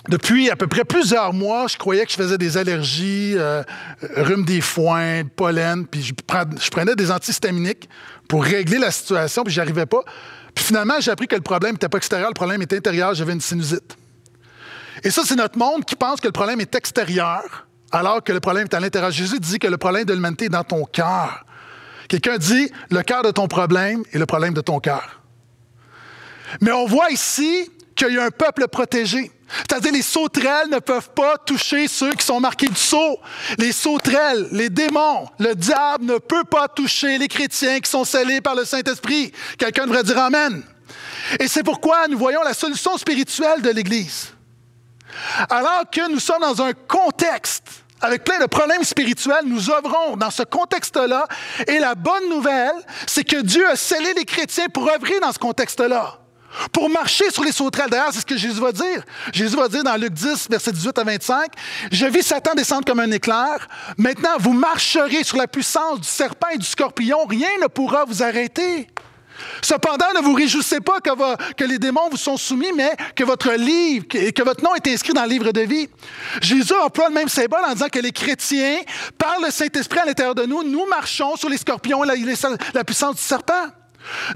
[0.08, 3.62] depuis à peu près plusieurs mois, je croyais que je faisais des allergies, euh,
[4.16, 6.12] rhume des foins, pollen, puis je,
[6.70, 7.88] prenais des antihistaminiques
[8.28, 10.02] pour régler la situation, puis j'y arrivais pas.
[10.54, 13.32] Puis finalement, j'ai appris que le problème n'était pas extérieur, le problème était intérieur, j'avais
[13.32, 13.96] une sinusite.
[15.02, 18.40] Et ça, c'est notre monde qui pense que le problème est extérieur, alors que le
[18.40, 19.10] problème est à l'intérieur.
[19.10, 21.44] Jésus dit que le problème de l'humanité est dans ton cœur.
[22.08, 25.22] Quelqu'un dit, le cœur de ton problème est le problème de ton cœur.
[26.60, 29.30] Mais on voit ici qu'il y a un peuple protégé.
[29.58, 33.20] C'est-à-dire les sauterelles ne peuvent pas toucher ceux qui sont marqués du sceau.
[33.58, 38.40] Les sauterelles, les démons, le diable ne peut pas toucher les chrétiens qui sont scellés
[38.40, 39.32] par le Saint-Esprit.
[39.58, 40.62] Quelqu'un devrait dire Amen.
[41.40, 44.32] Et c'est pourquoi nous voyons la solution spirituelle de l'Église.
[45.48, 50.30] Alors que nous sommes dans un contexte avec plein de problèmes spirituels, nous œuvrons dans
[50.30, 51.26] ce contexte-là.
[51.66, 52.74] Et la bonne nouvelle,
[53.06, 56.18] c'est que Dieu a scellé les chrétiens pour œuvrer dans ce contexte-là
[56.72, 57.90] pour marcher sur les sauterelles.
[57.90, 59.02] D'ailleurs, c'est ce que Jésus va dire.
[59.32, 61.52] Jésus va dire dans Luc 10, verset 18 à 25,
[61.90, 63.68] Je vis Satan descendre comme un éclair.
[63.96, 67.24] Maintenant, vous marcherez sur la puissance du serpent et du scorpion.
[67.26, 68.88] Rien ne pourra vous arrêter.
[69.62, 74.06] Cependant, ne vous réjouissez pas que, les démons vous sont soumis, mais que votre livre,
[74.06, 75.88] que, que votre nom est inscrit dans le livre de vie.
[76.40, 78.78] Jésus emploie le même symbole en disant que les chrétiens,
[79.18, 82.24] par le Saint-Esprit à l'intérieur de nous, nous marchons sur les scorpions et
[82.74, 83.70] la puissance du serpent.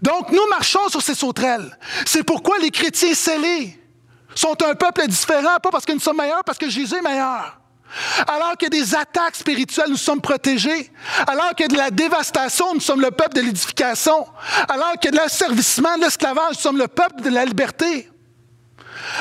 [0.02, 1.76] Donc, nous marchons sur ces sauterelles.
[2.06, 3.78] C'est pourquoi les chrétiens scellés
[4.34, 7.58] sont un peuple différent, pas parce que nous sommes meilleurs, parce que Jésus est meilleur.
[8.26, 10.90] Alors qu'il y a des attaques spirituelles, nous sommes protégés.
[11.26, 14.26] Alors qu'il y a de la dévastation, nous sommes le peuple de l'édification.
[14.68, 18.10] Alors qu'il y a de l'asservissement, de l'esclavage, nous sommes le peuple de la liberté.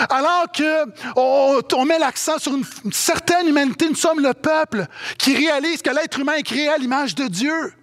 [0.09, 4.85] Alors qu'on on met l'accent sur une, une certaine humanité, nous sommes le peuple
[5.17, 7.73] qui réalise que l'être humain est créé à l'image de Dieu.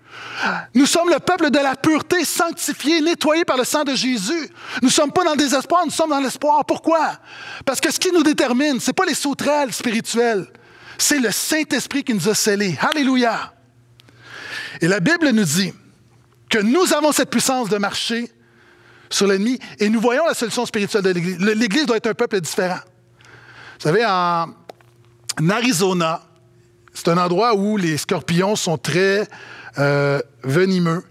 [0.74, 4.50] Nous sommes le peuple de la pureté, sanctifié, nettoyé par le sang de Jésus.
[4.82, 6.64] Nous ne sommes pas dans le désespoir, nous sommes dans l'espoir.
[6.64, 7.18] Pourquoi?
[7.64, 10.46] Parce que ce qui nous détermine, ce n'est pas les sauterelles spirituelles,
[10.98, 12.76] c'est le Saint-Esprit qui nous a scellés.
[12.80, 13.52] Alléluia!
[14.80, 15.72] Et la Bible nous dit
[16.50, 18.30] que nous avons cette puissance de marcher
[19.10, 21.38] sur l'ennemi et nous voyons la solution spirituelle de l'Église.
[21.38, 22.80] L'Église doit être un peuple différent.
[23.78, 24.48] Vous savez, en
[25.48, 26.22] Arizona,
[26.92, 29.28] c'est un endroit où les scorpions sont très
[29.78, 31.02] euh, venimeux.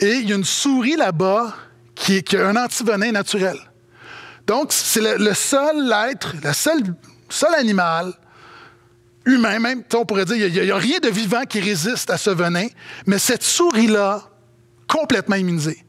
[0.00, 1.54] Et il y a une souris là-bas
[1.94, 3.56] qui, a un antivenin naturel.
[4.46, 8.12] Donc, c'est le, seul être, le seul, animal
[9.26, 12.30] humain, même, on pourrait dire, il n'y a, rien de vivant qui résiste à ce
[12.30, 12.66] venin,
[13.06, 14.22] mais cette souris-là,
[14.88, 15.84] complètement immunisée.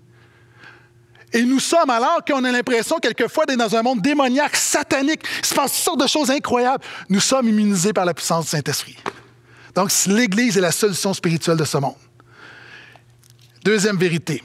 [1.34, 5.46] Et nous sommes, alors qu'on a l'impression quelquefois d'être dans un monde démoniaque, satanique, il
[5.46, 8.98] se passe toutes sortes de choses incroyables, nous sommes immunisés par la puissance du Saint-Esprit.
[9.74, 11.96] Donc, l'Église est la solution spirituelle de ce monde.
[13.64, 14.44] Deuxième vérité.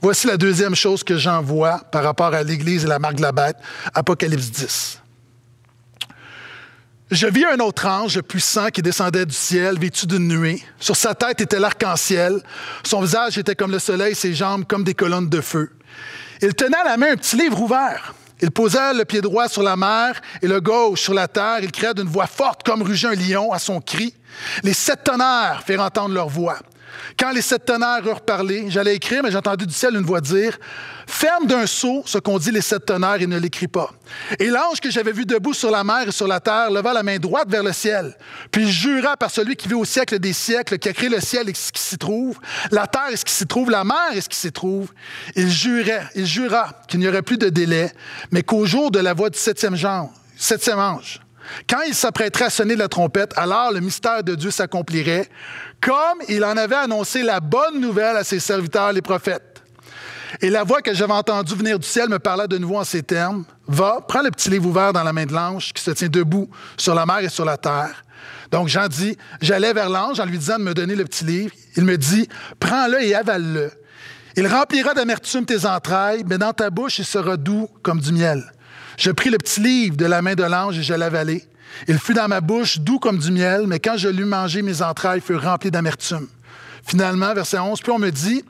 [0.00, 3.22] Voici la deuxième chose que j'en vois par rapport à l'Église et la marque de
[3.22, 3.56] la bête,
[3.94, 5.02] Apocalypse 10.
[7.10, 10.62] Je vis un autre ange puissant qui descendait du ciel, vêtu d'une nuée.
[10.78, 12.40] Sur sa tête était l'arc-en-ciel.
[12.84, 15.70] Son visage était comme le soleil, ses jambes comme des colonnes de feu.
[16.42, 18.14] Il tenait à la main un petit livre ouvert.
[18.40, 21.58] Il posait le pied droit sur la mer et le gauche sur la terre.
[21.62, 24.14] Il cria d'une voix forte comme rugit un lion à son cri.
[24.62, 26.58] Les sept tonnerres firent entendre leur voix.
[27.18, 30.20] Quand les sept tonnerres eurent parlé, j'allais écrire, mais j'ai entendu du ciel une voix
[30.20, 30.58] dire
[31.06, 33.90] Ferme d'un saut ce qu'ont dit les sept tonnerres et ne l'écris pas.
[34.38, 37.02] Et l'ange que j'avais vu debout sur la mer et sur la terre leva la
[37.02, 38.16] main droite vers le ciel,
[38.50, 41.48] puis jura par celui qui vit au siècle des siècles, qui a créé le ciel
[41.48, 42.38] et ce qui s'y trouve,
[42.70, 44.92] la terre et ce qui s'y trouve, la mer et ce qui s'y trouve.
[45.36, 47.92] Il jurait, il jura qu'il n'y aurait plus de délai,
[48.32, 49.76] mais qu'au jour de la voix du septième,
[50.36, 51.20] septième ange,
[51.68, 55.28] quand il s'apprêterait à sonner la trompette, alors le mystère de Dieu s'accomplirait,
[55.80, 59.62] comme il en avait annoncé la bonne nouvelle à ses serviteurs, les prophètes.
[60.40, 63.02] Et la voix que j'avais entendue venir du ciel me parla de nouveau en ces
[63.02, 63.44] termes.
[63.68, 66.48] Va, prends le petit livre ouvert dans la main de l'ange qui se tient debout
[66.76, 68.04] sur la mer et sur la terre.
[68.50, 71.52] Donc Jean dit, j'allais vers l'ange en lui disant de me donner le petit livre.
[71.76, 72.28] Il me dit,
[72.60, 73.70] prends-le et avale-le.
[74.36, 78.52] Il remplira d'amertume tes entrailles, mais dans ta bouche, il sera doux comme du miel.
[78.96, 81.44] Je pris le petit livre de la main de l'ange et je l'avalai.
[81.88, 84.82] Il fut dans ma bouche doux comme du miel, mais quand je l'eus mangé, mes
[84.82, 86.26] entrailles furent remplies d'amertume.
[86.86, 88.44] Finalement, verset 11, puis on me dit,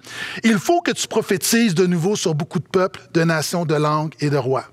[0.44, 4.12] il faut que tu prophétises de nouveau sur beaucoup de peuples, de nations, de langues
[4.20, 4.66] et de rois.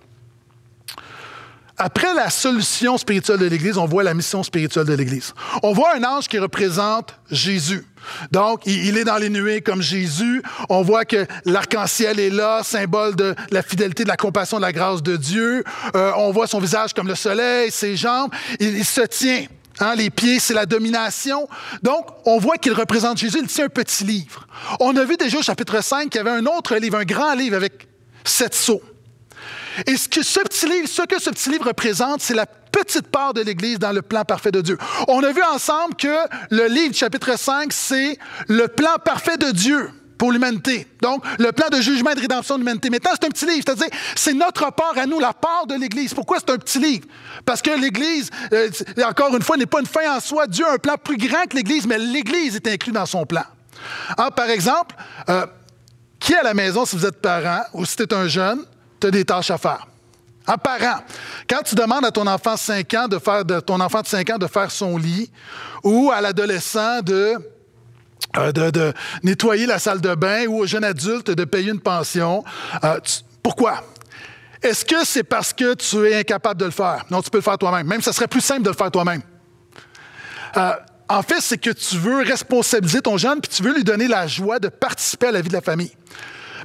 [1.77, 5.33] Après la solution spirituelle de l'Église, on voit la mission spirituelle de l'Église.
[5.63, 7.85] On voit un ange qui représente Jésus.
[8.31, 10.41] Donc, il est dans les nuées comme Jésus.
[10.69, 14.71] On voit que l'arc-en-ciel est là, symbole de la fidélité, de la compassion, de la
[14.71, 15.63] grâce de Dieu.
[15.95, 18.31] Euh, on voit son visage comme le soleil, ses jambes.
[18.59, 19.45] Il, se tient.
[19.79, 21.47] Hein, les pieds, c'est la domination.
[21.81, 23.39] Donc, on voit qu'il représente Jésus.
[23.41, 24.47] Il tient un petit livre.
[24.79, 27.33] On a vu déjà au chapitre 5 qu'il y avait un autre livre, un grand
[27.33, 27.87] livre avec
[28.23, 28.81] sept sceaux.
[29.87, 33.07] Et ce que ce petit livre, ce que ce petit livre représente, c'est la petite
[33.07, 34.77] part de l'Église dans le plan parfait de Dieu.
[35.07, 36.17] On a vu ensemble que
[36.49, 38.17] le livre chapitre 5, c'est
[38.49, 40.87] le plan parfait de Dieu pour l'humanité.
[41.01, 42.89] Donc, le plan de jugement et de rédemption de l'humanité.
[42.89, 46.13] Maintenant, c'est un petit livre, c'est-à-dire, c'est notre part à nous, la part de l'Église.
[46.13, 47.05] Pourquoi c'est un petit livre?
[47.45, 48.69] Parce que l'Église, euh,
[49.05, 50.47] encore une fois, n'est pas une fin en soi.
[50.47, 53.43] Dieu a un plan plus grand que l'Église, mais l'Église est inclue dans son plan.
[54.17, 54.95] Alors, par exemple,
[55.29, 55.45] euh,
[56.19, 58.63] qui à la maison, si vous êtes parent ou si tu es un jeune,
[58.99, 59.87] tu as des tâches à faire?
[60.45, 60.99] Un parent,
[61.49, 64.07] quand tu demandes à ton enfant de 5 ans de faire de, ton enfant de
[64.07, 65.31] 5 ans de faire son lit
[65.83, 67.35] ou à l'adolescent de,
[68.37, 72.43] euh, de, nettoyer la salle de bain ou au jeune adulte de payer une pension,
[72.83, 72.99] euh,
[73.41, 73.83] pourquoi?
[74.61, 77.05] Est-ce que c'est parce que tu es incapable de le faire?
[77.09, 77.87] Non, tu peux le faire toi-même.
[77.87, 79.21] Même, ça serait plus simple de le faire toi-même.
[80.57, 80.71] Euh,
[81.09, 84.27] en fait, c'est que tu veux responsabiliser ton jeune puis tu veux lui donner la
[84.27, 85.91] joie de participer à la vie de la famille.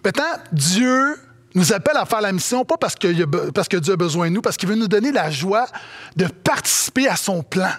[0.04, 1.16] Maintenant, Dieu
[1.58, 4.34] nous appelle à faire la mission, pas parce que, parce que Dieu a besoin de
[4.34, 5.66] nous, parce qu'il veut nous donner la joie
[6.16, 7.70] de participer à son plan.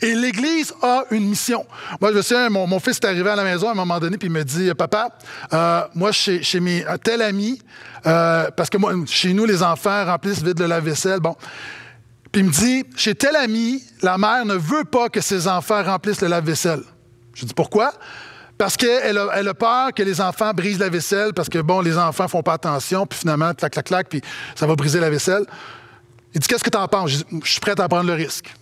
[0.00, 1.66] Et l'Église a une mission.
[2.00, 4.16] Moi, je sais, mon, mon, fils est arrivé à la maison à un moment donné,
[4.16, 5.08] puis il me dit Papa,
[5.52, 7.60] euh, moi, chez, chez mes tel ami,
[8.06, 11.20] euh, parce que chez nous, les enfants remplissent vite de la vaisselle.
[11.20, 11.36] Bon.
[12.30, 15.82] Puis il me dit Chez tel ami, la mère ne veut pas que ses enfants
[15.82, 16.82] remplissent le lave-vaisselle.
[17.34, 17.92] Je dis Pourquoi
[18.58, 22.26] parce qu'elle a, peur que les enfants brisent la vaisselle, parce que, bon, les enfants
[22.28, 24.22] font pas attention, puis finalement, clac, clac, clac, puis
[24.54, 25.44] ça va briser la vaisselle.
[26.34, 27.10] Il dit, qu'est-ce que tu en penses?
[27.10, 28.52] Je, suis prête à prendre le risque.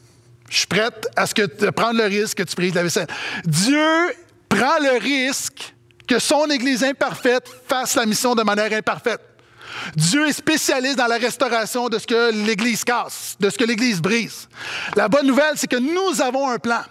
[0.50, 3.07] Je suis prête à ce que, prendre le risque que tu brises la vaisselle.
[3.44, 4.14] Dieu
[4.48, 5.74] prend le risque
[6.07, 9.20] que son Église imparfaite fasse la mission de manière imparfaite.
[9.96, 14.00] Dieu est spécialiste dans la restauration de ce que l'Église casse, de ce que l'Église
[14.00, 14.48] brise.
[14.96, 16.83] La bonne nouvelle, c'est que nous avons un plan.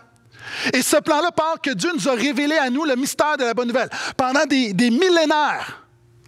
[0.74, 3.54] Et ce plan-là parle que Dieu nous a révélé à nous le mystère de la
[3.54, 3.90] bonne nouvelle.
[4.18, 5.80] Pendant des, millénaires,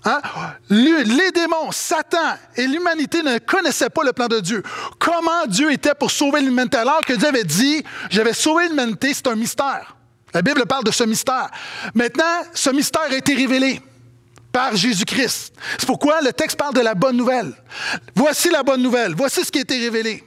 [0.08, 0.22] Hein?
[0.70, 4.62] Les démons, Satan et l'humanité ne connaissaient pas le plan de Dieu.
[5.00, 6.78] Comment Dieu était pour sauver l'humanité?
[6.78, 9.96] Alors que Dieu avait dit, j'avais sauvé l'humanité, c'est un mystère.
[10.32, 11.50] La Bible parle de ce mystère.
[11.96, 13.82] Maintenant, ce mystère a été révélé
[14.52, 15.54] par Jésus-Christ.
[15.78, 17.52] C'est pourquoi le texte parle de la bonne nouvelle.
[18.16, 19.14] Voici la bonne nouvelle.
[19.16, 20.24] Voici ce qui a été révélé.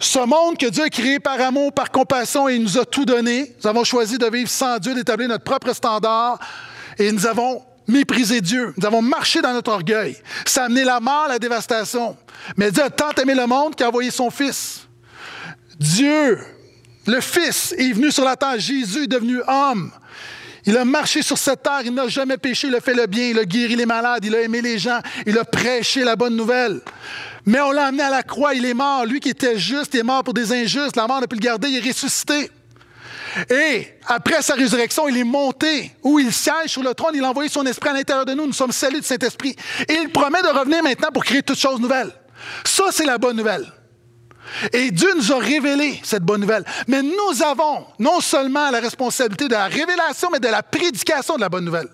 [0.00, 3.04] Ce monde que Dieu a créé par amour, par compassion et il nous a tout
[3.04, 3.52] donné.
[3.62, 6.38] Nous avons choisi de vivre sans Dieu, d'établir notre propre standard
[6.98, 8.74] et nous avons méprisé Dieu.
[8.76, 10.16] Nous avons marché dans notre orgueil.
[10.44, 12.16] Ça a amené la mort, la dévastation.
[12.56, 14.86] Mais Dieu a tant aimé le monde qu'il a envoyé son Fils.
[15.80, 16.38] Dieu,
[17.06, 18.58] le Fils, est venu sur la terre.
[18.58, 19.90] Jésus est devenu homme.
[20.66, 23.28] Il a marché sur cette terre, il n'a jamais péché, il a fait le bien,
[23.28, 26.36] il a guéri les malades, il a aimé les gens, il a prêché la bonne
[26.36, 26.82] nouvelle.
[27.46, 29.06] Mais on l'a amené à la croix, il est mort.
[29.06, 30.96] Lui qui était juste, il est mort pour des injustes.
[30.96, 32.50] La mort n'a pu le garder, il est ressuscité.
[33.50, 37.30] Et après sa résurrection, il est monté où il siège sur le trône, il a
[37.30, 38.46] envoyé son esprit à l'intérieur de nous.
[38.46, 39.54] Nous sommes salués du Saint-Esprit.
[39.88, 42.12] Et il promet de revenir maintenant pour créer toutes choses nouvelles.
[42.64, 43.66] Ça, c'est la bonne nouvelle.
[44.72, 46.64] Et Dieu nous a révélé cette bonne nouvelle.
[46.86, 51.40] Mais nous avons non seulement la responsabilité de la révélation, mais de la prédication de
[51.40, 51.88] la bonne nouvelle.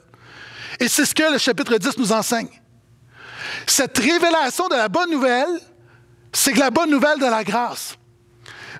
[0.79, 2.49] Et c'est ce que le chapitre 10 nous enseigne.
[3.67, 5.61] Cette révélation de la bonne nouvelle,
[6.33, 7.97] c'est que la bonne nouvelle de la grâce.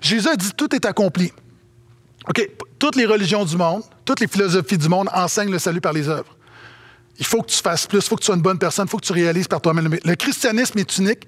[0.01, 1.31] Jésus a dit tout est accompli.
[2.27, 5.93] OK, toutes les religions du monde, toutes les philosophies du monde enseignent le salut par
[5.93, 6.35] les œuvres.
[7.17, 8.89] Il faut que tu fasses plus, il faut que tu sois une bonne personne, il
[8.89, 9.97] faut que tu réalises par toi-même.
[10.03, 11.27] Le christianisme est unique.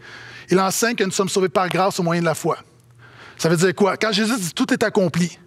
[0.49, 2.57] Il enseigne que nous sommes sauvés par grâce au moyen de la foi.
[3.37, 3.97] Ça veut dire quoi?
[3.97, 5.37] Quand Jésus dit tout est accompli,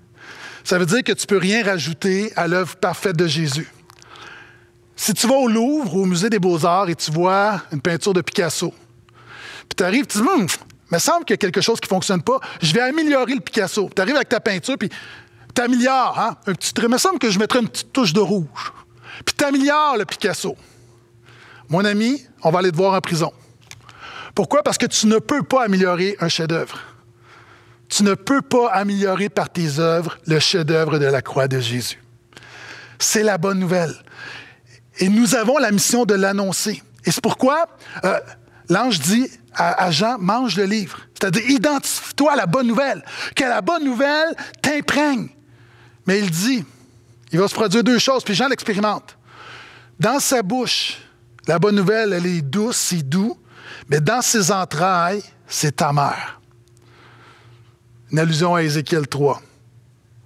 [0.62, 3.68] ça veut dire que tu ne peux rien rajouter à l'œuvre parfaite de Jésus.
[5.00, 8.12] Si tu vas au Louvre ou au Musée des Beaux-Arts et tu vois une peinture
[8.12, 8.74] de Picasso,
[9.66, 11.86] puis tu arrives, tu dis, hum, il me semble qu'il y a quelque chose qui
[11.86, 13.88] ne fonctionne pas, je vais améliorer le Picasso.
[13.96, 14.90] Tu arrives avec ta peinture, puis
[15.54, 16.36] tu améliores, hein?
[16.46, 18.74] Un petit, il me semble que je mettrais une petite touche de rouge.
[19.24, 20.54] Puis tu améliores le Picasso.
[21.70, 23.32] Mon ami, on va aller te voir en prison.
[24.34, 24.62] Pourquoi?
[24.62, 26.78] Parce que tu ne peux pas améliorer un chef-d'œuvre.
[27.88, 32.02] Tu ne peux pas améliorer par tes œuvres le chef-d'œuvre de la croix de Jésus.
[32.98, 33.94] C'est la bonne nouvelle.
[35.00, 36.82] Et nous avons la mission de l'annoncer.
[37.04, 37.66] Et c'est pourquoi
[38.04, 38.20] euh,
[38.68, 41.00] l'ange dit à, Jean, mange le livre.
[41.14, 43.02] C'est-à-dire, identifie-toi à la bonne nouvelle.
[43.34, 45.28] Que la bonne nouvelle t'imprègne.
[46.06, 46.64] Mais il dit,
[47.32, 49.16] il va se produire deux choses, puis Jean l'expérimente.
[49.98, 50.98] Dans sa bouche,
[51.46, 53.36] la bonne nouvelle, elle est douce, c'est doux,
[53.88, 56.40] mais dans ses entrailles, c'est amer.
[58.12, 59.42] Une allusion à Ézéchiel 3.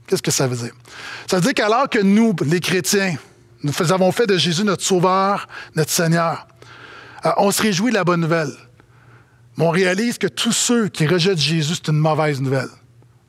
[0.06, 0.74] Qu'est-ce que ça veut dire?
[1.28, 3.16] Ça veut dire qu'alors que nous, les chrétiens,
[3.64, 6.46] nous avons fait de Jésus notre Sauveur, notre Seigneur,
[7.24, 8.52] euh, on se réjouit de la bonne nouvelle.
[9.56, 12.68] Mais on réalise que tous ceux qui rejettent Jésus, c'est une mauvaise nouvelle.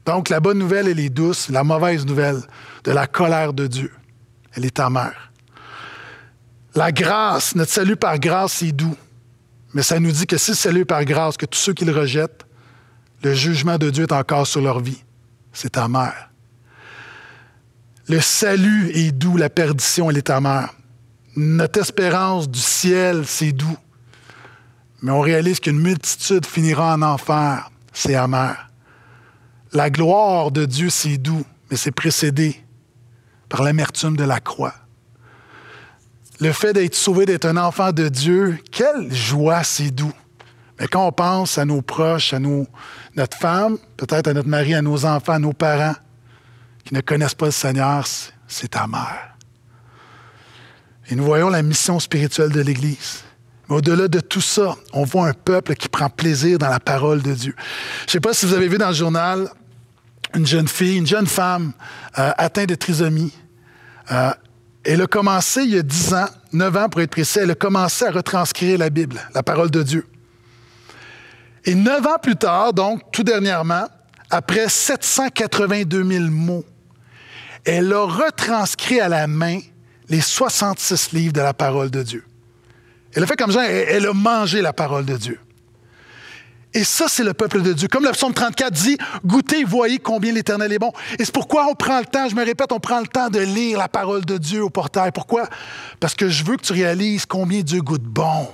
[0.06, 1.50] Donc, la bonne nouvelle, elle est douce.
[1.50, 2.41] La mauvaise nouvelle,
[2.84, 3.91] de la colère de Dieu,
[4.54, 5.32] elle est amère.
[6.76, 8.95] La grâce, notre salut par grâce, c'est doux.
[9.74, 11.93] Mais ça nous dit que si le salut par grâce, que tous ceux qui le
[11.93, 12.45] rejettent,
[13.24, 15.02] le jugement de Dieu est encore sur leur vie.
[15.54, 16.13] C'est amer.
[18.07, 20.73] Le salut est doux, la perdition, elle est amère.
[21.35, 23.77] Notre espérance du ciel, c'est doux.
[25.01, 27.71] Mais on réalise qu'une multitude finira en enfer.
[27.93, 28.69] C'est amer.
[29.73, 32.63] La gloire de Dieu, c'est doux, mais c'est précédé
[33.49, 34.75] par l'amertume de la croix.
[36.39, 40.13] Le fait d'être sauvé, d'être un enfant de Dieu, quelle joie, c'est doux.
[40.79, 42.67] Mais quand on pense à nos proches, à nos,
[43.15, 45.95] notre femme, peut-être à notre mari, à nos enfants, à nos parents,
[46.86, 48.06] qui ne connaissent pas le Seigneur,
[48.48, 49.36] c'est amer.
[51.10, 53.24] Et nous voyons la mission spirituelle de l'Église.
[53.67, 57.21] Mais au-delà de tout ça, on voit un peuple qui prend plaisir dans la parole
[57.21, 57.56] de Dieu.
[58.02, 59.50] Je ne sais pas si vous avez vu dans le journal
[60.36, 61.74] une jeune fille, une jeune femme
[62.19, 63.34] euh, atteinte de trisomie.
[64.12, 64.32] Euh,
[64.84, 67.56] elle a commencé il y a 10 ans, 9 ans pour être précis, elle a
[67.56, 70.08] commencé à retranscrire la Bible, la parole de Dieu.
[71.63, 73.88] Et neuf ans plus tard, donc tout dernièrement,
[74.30, 76.63] après 782 000 mots,
[77.65, 79.60] elle a retranscrit à la main
[80.08, 82.23] les 66 livres de la parole de Dieu.
[83.13, 85.39] Elle a fait comme ça, elle, a mangé la parole de Dieu.
[86.73, 87.88] Et ça, c'est le peuple de Dieu.
[87.88, 90.91] Comme le psaume 34 dit, goûtez, voyez combien l'Éternel est bon.
[91.17, 93.39] Et c'est pourquoi on prend le temps, je me répète, on prend le temps de
[93.39, 95.12] lire la parole de Dieu au portail.
[95.13, 95.47] Pourquoi?
[96.01, 98.49] Parce que je veux que tu réalises combien Dieu goûte bon.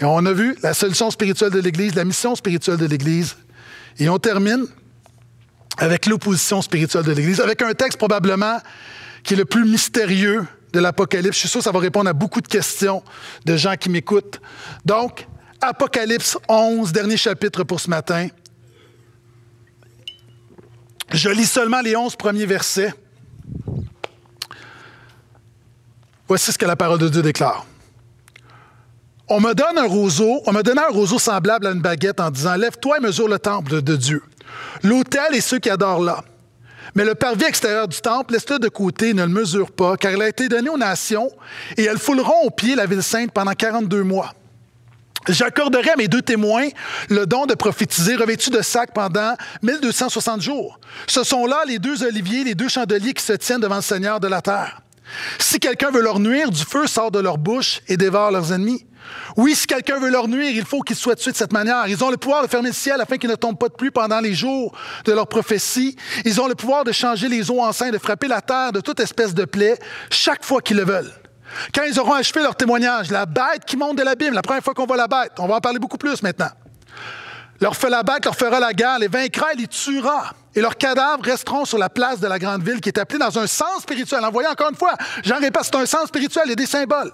[0.00, 3.36] Et on a vu la solution spirituelle de l'Église, la mission spirituelle de l'Église.
[3.98, 4.64] Et on termine
[5.78, 8.58] avec l'opposition spirituelle de l'Église, avec un texte probablement
[9.22, 11.36] qui est le plus mystérieux de l'Apocalypse.
[11.36, 13.02] Je suis sûr que ça va répondre à beaucoup de questions
[13.44, 14.40] de gens qui m'écoutent.
[14.84, 15.26] Donc,
[15.60, 18.28] Apocalypse 11, dernier chapitre pour ce matin.
[21.10, 22.92] Je lis seulement les 11 premiers versets.
[26.26, 27.64] Voici ce que la parole de Dieu déclare.
[29.28, 32.30] On me donne un roseau, on me donne un roseau semblable à une baguette en
[32.30, 34.22] disant Lève-toi et mesure le temple de Dieu,
[34.82, 36.22] l'autel et ceux qui adorent là.
[36.94, 40.22] Mais le parvis extérieur du temple, laisse-le de côté, ne le mesure pas, car il
[40.22, 41.30] a été donné aux nations,
[41.76, 44.32] et elles fouleront au pied la ville sainte pendant 42 mois.
[45.28, 46.68] J'accorderai à mes deux témoins
[47.10, 50.80] le don de prophétiser revêtus de sac pendant 1260 jours.
[51.06, 54.20] Ce sont là les deux oliviers, les deux chandeliers qui se tiennent devant le Seigneur
[54.20, 54.80] de la terre.
[55.38, 58.86] Si quelqu'un veut leur nuire, du feu sort de leur bouche et dévore leurs ennemis.
[59.36, 61.86] Oui, si quelqu'un veut leur nuire, il faut qu'ils soient tués de cette manière.
[61.86, 63.90] Ils ont le pouvoir de fermer le ciel afin qu'il ne tombe pas de pluie
[63.90, 65.96] pendant les jours de leur prophétie.
[66.24, 69.00] Ils ont le pouvoir de changer les eaux enceintes, de frapper la terre de toute
[69.00, 69.78] espèce de plaie
[70.10, 71.12] chaque fois qu'ils le veulent.
[71.74, 74.74] Quand ils auront achevé leur témoignage, la bête qui monte de l'abîme, la première fois
[74.74, 76.50] qu'on voit la bête, on va en parler beaucoup plus maintenant,
[77.60, 80.32] leur fait la bête, leur fera la guerre, les vaincra et les tuera.
[80.54, 83.38] Et leurs cadavres resteront sur la place de la grande ville qui est appelée dans
[83.38, 84.24] un sens spirituel.
[84.24, 84.94] En voyant encore une fois,
[85.24, 87.12] j'en répète, c'est un sens spirituel, il y a des symboles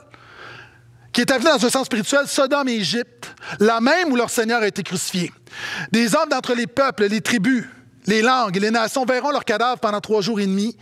[1.14, 4.60] qui est appelé dans un sens spirituel Sodome et Égypte, la même où leur Seigneur
[4.62, 5.32] a été crucifié.
[5.92, 7.64] Des hommes d'entre les peuples, les tribus,
[8.06, 10.76] les langues et les nations verront leurs cadavres pendant trois jours et demi.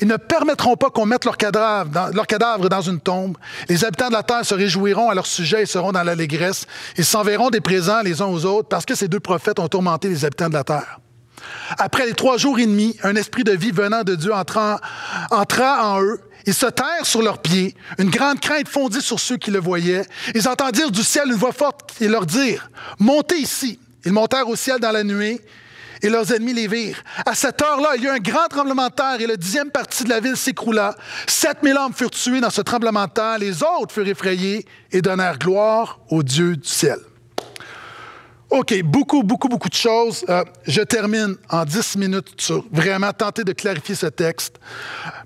[0.00, 1.88] Ils ne permettront pas qu'on mette leurs cadavres,
[2.68, 3.38] dans, une tombe.
[3.68, 6.66] Les habitants de la terre se réjouiront à leur sujet et seront dans l'allégresse.
[6.98, 10.08] Ils s'enverront des présents les uns aux autres parce que ces deux prophètes ont tourmenté
[10.08, 10.98] les habitants de la terre.
[11.78, 14.80] Après les trois jours et demi, un esprit de vie venant de Dieu entra
[15.30, 17.74] en eux ils se terrent sur leurs pieds.
[17.98, 20.06] Une grande crainte fondit sur ceux qui le voyaient.
[20.34, 23.78] Ils entendirent du ciel une voix forte et leur dire Montez ici.
[24.04, 25.40] Ils montèrent au ciel dans la nuée
[26.02, 27.02] et leurs ennemis les virent.
[27.24, 30.04] À cette heure-là, il y eut un grand tremblement de terre et la dixième partie
[30.04, 30.94] de la ville s'écroula.
[31.26, 33.38] Sept mille hommes furent tués dans ce tremblement de terre.
[33.38, 36.98] Les autres furent effrayés et donnèrent gloire au Dieu du ciel.
[38.48, 40.24] OK, beaucoup, beaucoup, beaucoup de choses.
[40.28, 44.56] Euh, je termine en dix minutes sur vraiment tenter de clarifier ce texte.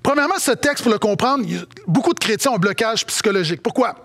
[0.01, 1.45] Premièrement, ce texte, pour le comprendre,
[1.87, 3.61] beaucoup de chrétiens ont un blocage psychologique.
[3.61, 3.95] Pourquoi?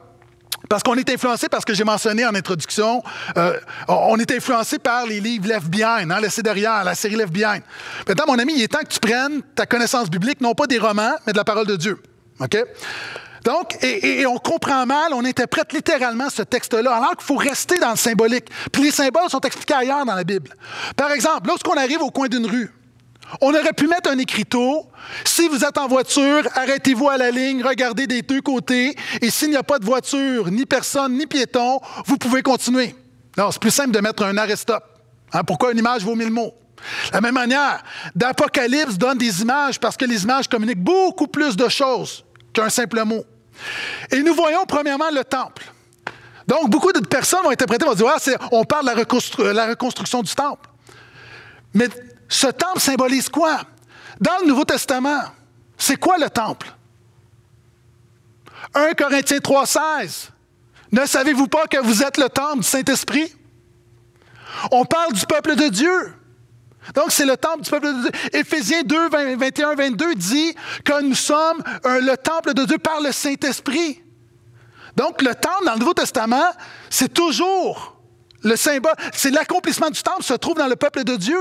[0.69, 3.03] Parce qu'on est influencé par ce que j'ai mentionné en introduction.
[3.37, 7.63] Euh, on est influencé par les livres Left Behind, hein, derrière, la série Left Behind.
[8.07, 10.79] Maintenant, mon ami, il est temps que tu prennes ta connaissance biblique, non pas des
[10.79, 12.03] romans, mais de la parole de Dieu.
[12.41, 12.57] OK?
[13.47, 17.93] Donc, et, on comprend mal, on interprète littéralement ce texte-là, alors qu'il faut rester dans
[17.93, 18.47] le symbolique.
[18.73, 20.51] Puis les symboles sont expliqués ailleurs dans la Bible.
[20.97, 22.69] Par exemple, lorsqu'on arrive au coin d'une rue,
[23.41, 24.87] on aurait pu mettre un écriteau.
[25.25, 29.51] Si vous êtes en voiture, arrêtez-vous à la ligne, regardez des deux côtés, et s'il
[29.51, 32.97] n'y a pas de voiture, ni personne, ni piéton, vous pouvez continuer.
[33.39, 34.83] Non, c'est plus simple de mettre un arrêt-stop.
[35.33, 36.53] Hein, pourquoi une image vaut mille mots?
[37.11, 37.85] De la même manière,
[38.17, 43.05] d'Apocalypse donne des images parce que les images communiquent beaucoup plus de choses qu'un simple
[43.05, 43.25] mot.
[44.11, 45.65] Et nous voyons premièrement le temple.
[46.47, 50.23] Donc, beaucoup de personnes vont interpréter, vont dire, ah, on parle de la, la reconstruction
[50.23, 50.69] du temple.
[51.75, 51.89] Mais
[52.29, 53.61] ce temple symbolise quoi?
[54.21, 55.23] Dans le Nouveau Testament,
[55.77, 56.73] c'est quoi le temple?
[58.75, 60.31] 1 Corinthiens 3,16.
[60.93, 63.35] Ne savez-vous pas que vous êtes le temple du Saint-Esprit?
[64.71, 66.15] On parle du peuple de Dieu.
[66.95, 68.11] Donc, c'est le temple du peuple de Dieu.
[68.33, 74.03] Éphésiens 2, 21, 22 dit que nous sommes le temple de Dieu par le Saint-Esprit.
[74.97, 76.53] Donc, le temple dans le Nouveau Testament,
[76.89, 77.97] c'est toujours
[78.43, 81.39] le symbole, c'est l'accomplissement du temple se trouve dans le peuple de Dieu.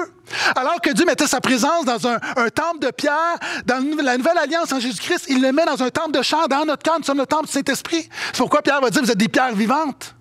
[0.56, 2.18] Alors que Dieu mettait sa présence dans un,
[2.50, 6.12] temple de pierre, dans la nouvelle alliance en Jésus-Christ, il le met dans un temple
[6.12, 6.48] de chair.
[6.48, 8.10] Dans notre camp, nous sommes le temple du Saint-Esprit.
[8.32, 10.16] C'est pourquoi Pierre va dire, vous êtes des pierres vivantes.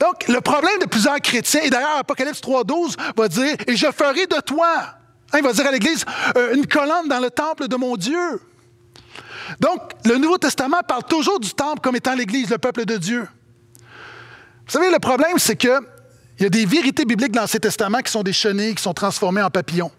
[0.00, 4.26] Donc, le problème de plusieurs chrétiens, et d'ailleurs Apocalypse 3.12 va dire, et je ferai
[4.26, 4.68] de toi,
[5.32, 6.04] hein, il va dire à l'Église,
[6.36, 8.40] euh, une colonne dans le temple de mon Dieu.
[9.60, 13.28] Donc, le Nouveau Testament parle toujours du temple comme étant l'Église, le peuple de Dieu.
[14.66, 15.78] Vous savez, le problème, c'est qu'il
[16.40, 19.42] y a des vérités bibliques dans l'Ancien Testament qui sont des chenilles, qui sont transformées
[19.42, 19.92] en papillons.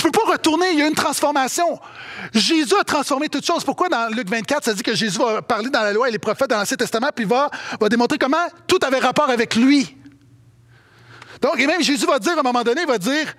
[0.00, 1.78] Tu ne peux pas retourner, il y a une transformation.
[2.32, 3.64] Jésus a transformé toutes choses.
[3.64, 6.18] Pourquoi dans Luc 24, ça dit que Jésus va parler dans la loi et les
[6.18, 9.94] prophètes dans l'Ancien Testament, puis va, va démontrer comment tout avait rapport avec lui?
[11.42, 13.34] Donc, et même Jésus va dire, à un moment donné, il va dire,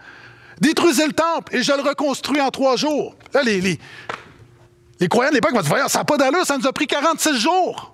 [0.60, 3.16] détruisez le temple et je le reconstruis en trois jours.
[3.34, 3.80] Là, les, les,
[5.00, 7.40] les croyants de l'époque vont dire, ça n'a pas d'allure, ça nous a pris 46
[7.40, 7.91] jours.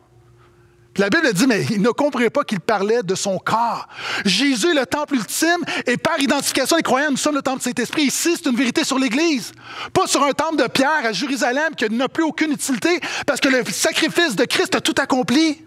[0.98, 3.88] La Bible dit, mais il ne comprenait pas qu'il parlait de son corps.
[4.26, 7.64] Jésus est le temple ultime et par identification, les croyants, nous sommes le temple de
[7.64, 8.04] Saint-Esprit.
[8.04, 9.52] Ici, c'est une vérité sur l'Église.
[9.94, 13.50] Pas sur un temple de pierre à Jérusalem qui n'a plus aucune utilité parce que
[13.50, 15.64] le sacrifice de Christ a tout accompli.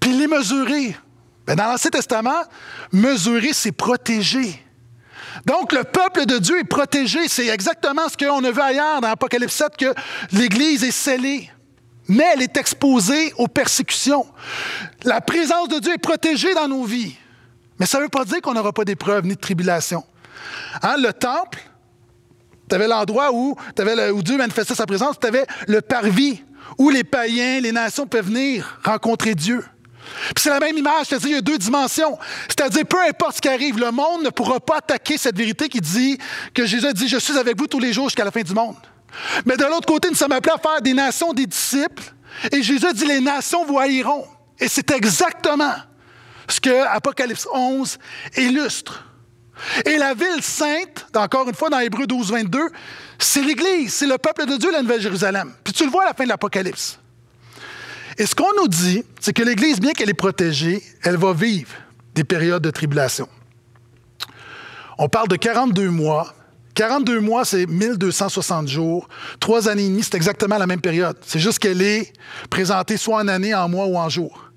[0.00, 0.96] Puis les mesurer.
[1.46, 2.42] Ben, dans l'Ancien Testament,
[2.92, 4.62] mesurer, c'est protéger.
[5.44, 7.28] Donc, le peuple de Dieu est protégé.
[7.28, 9.94] C'est exactement ce qu'on a vu ailleurs dans Apocalypse 7, que
[10.32, 11.50] l'Église est scellée
[12.08, 14.26] mais elle est exposée aux persécutions.
[15.04, 17.16] La présence de Dieu est protégée dans nos vies.
[17.78, 20.04] Mais ça ne veut pas dire qu'on n'aura pas d'épreuves ni de tribulations.
[20.82, 21.62] Hein, le temple,
[22.68, 23.54] tu avais l'endroit où,
[24.14, 26.42] où Dieu manifestait sa présence, tu avais le parvis,
[26.78, 29.64] où les païens, les nations peuvent venir rencontrer Dieu.
[30.34, 32.18] Puis c'est la même image, c'est-à-dire il y a deux dimensions.
[32.48, 35.80] C'est-à-dire, peu importe ce qui arrive, le monde ne pourra pas attaquer cette vérité qui
[35.80, 36.18] dit
[36.54, 38.76] que Jésus dit Je suis avec vous tous les jours jusqu'à la fin du monde.
[39.44, 42.02] Mais de l'autre côté, nous sommes appelés à faire des nations des disciples.
[42.52, 44.26] Et Jésus dit, les nations vous haïront.
[44.58, 45.74] Et c'est exactement
[46.48, 47.98] ce que Apocalypse 11
[48.36, 49.04] illustre.
[49.84, 52.68] Et la ville sainte, encore une fois dans Hébreu 12, 22,
[53.18, 55.54] c'est l'Église, c'est le peuple de Dieu, la Nouvelle-Jérusalem.
[55.64, 56.98] Puis tu le vois à la fin de l'Apocalypse.
[58.18, 61.70] Et ce qu'on nous dit, c'est que l'Église, bien qu'elle est protégée, elle va vivre
[62.14, 63.28] des périodes de tribulation.
[64.98, 66.34] On parle de 42 mois
[66.76, 69.08] 42 mois, c'est 1260 jours.
[69.40, 71.16] Trois années et demie, c'est exactement la même période.
[71.26, 72.12] C'est juste qu'elle est
[72.50, 74.52] présentée soit en année, en mois ou en jours.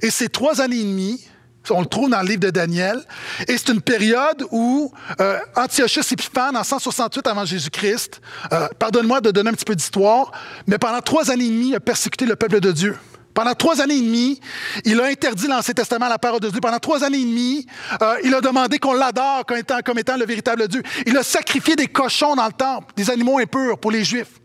[0.00, 1.26] Et ces trois années et demie,
[1.68, 3.02] on le trouve dans le livre de Daniel,
[3.48, 8.20] et c'est une période où euh, Antiochus Épiphane, en 168 avant Jésus-Christ,
[8.52, 10.30] euh, pardonne-moi de donner un petit peu d'histoire,
[10.68, 12.96] mais pendant trois années et demie, il a persécuté le peuple de Dieu.
[13.36, 14.40] Pendant trois années et demie,
[14.86, 16.58] il a interdit l'Ancien Testament, la parole de Dieu.
[16.58, 17.66] Pendant trois années et demie,
[18.00, 20.82] euh, il a demandé qu'on l'adore comme étant, comme étant le véritable Dieu.
[21.04, 24.40] Il a sacrifié des cochons dans le temple, des animaux impurs pour les Juifs.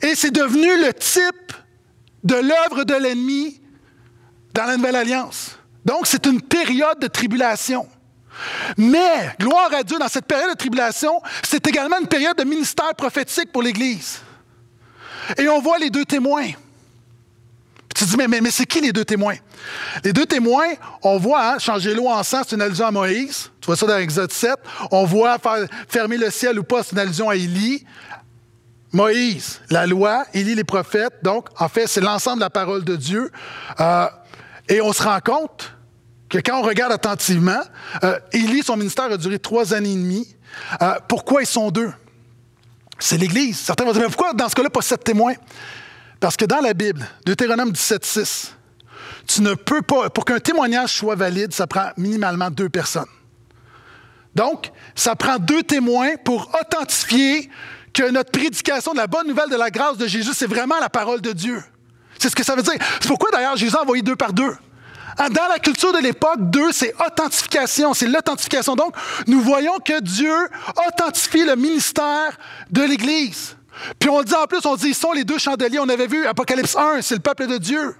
[0.00, 1.52] Et c'est devenu le type
[2.24, 3.60] de l'œuvre de l'ennemi
[4.54, 5.58] dans la Nouvelle Alliance.
[5.84, 7.86] Donc, c'est une période de tribulation.
[8.78, 12.94] Mais, gloire à Dieu, dans cette période de tribulation, c'est également une période de ministère
[12.94, 14.20] prophétique pour l'Église.
[15.36, 16.48] Et on voit les deux témoins
[18.00, 19.34] tu te dis, mais, mais, c'est qui les deux témoins?
[20.04, 20.68] Les deux témoins,
[21.02, 23.50] on voit hein, changer l'eau en sang, c'est une allusion à Moïse.
[23.60, 24.54] Tu vois ça dans Exode 7.
[24.90, 25.36] On voit
[25.86, 27.84] fermer le ciel ou pas, c'est une allusion à Élie.
[28.92, 31.12] Moïse, la loi, Élie, les prophètes.
[31.22, 33.30] Donc, en fait, c'est l'ensemble de la parole de Dieu.
[33.78, 34.06] Euh,
[34.68, 35.74] et on se rend compte
[36.30, 37.60] que quand on regarde attentivement,
[38.02, 40.36] euh, Élie, son ministère a duré trois années et demie.
[40.80, 41.92] Euh, pourquoi ils sont deux?
[42.98, 43.58] C'est l'Église.
[43.58, 45.34] Certains vont dire, mais pourquoi dans ce cas-là, pas sept témoins?
[46.20, 48.50] Parce que dans la Bible, Deutéronome 17.6,
[49.26, 53.08] tu ne peux pas, pour qu'un témoignage soit valide, ça prend minimalement deux personnes.
[54.34, 57.50] Donc, ça prend deux témoins pour authentifier
[57.92, 60.88] que notre prédication de la bonne nouvelle de la grâce de Jésus, c'est vraiment la
[60.88, 61.62] parole de Dieu.
[62.18, 62.74] C'est ce que ça veut dire.
[63.00, 64.54] C'est pourquoi d'ailleurs Jésus a envoyé deux par deux.
[65.18, 68.76] Dans la culture de l'époque, deux, c'est authentification, c'est l'authentification.
[68.76, 68.94] Donc,
[69.26, 70.34] nous voyons que Dieu
[70.86, 72.38] authentifie le ministère
[72.70, 73.56] de l'Église.
[73.98, 75.78] Puis on dit en plus, on dit, ils sont les deux chandeliers.
[75.78, 77.94] On avait vu Apocalypse 1, c'est le peuple de Dieu.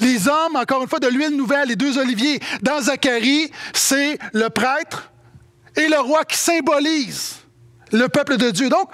[0.00, 2.40] Les hommes, encore une fois, de l'huile nouvelle, les deux oliviers.
[2.60, 5.10] Dans Zacharie, c'est le prêtre
[5.76, 7.36] et le roi qui symbolisent
[7.90, 8.68] le peuple de Dieu.
[8.68, 8.90] Donc,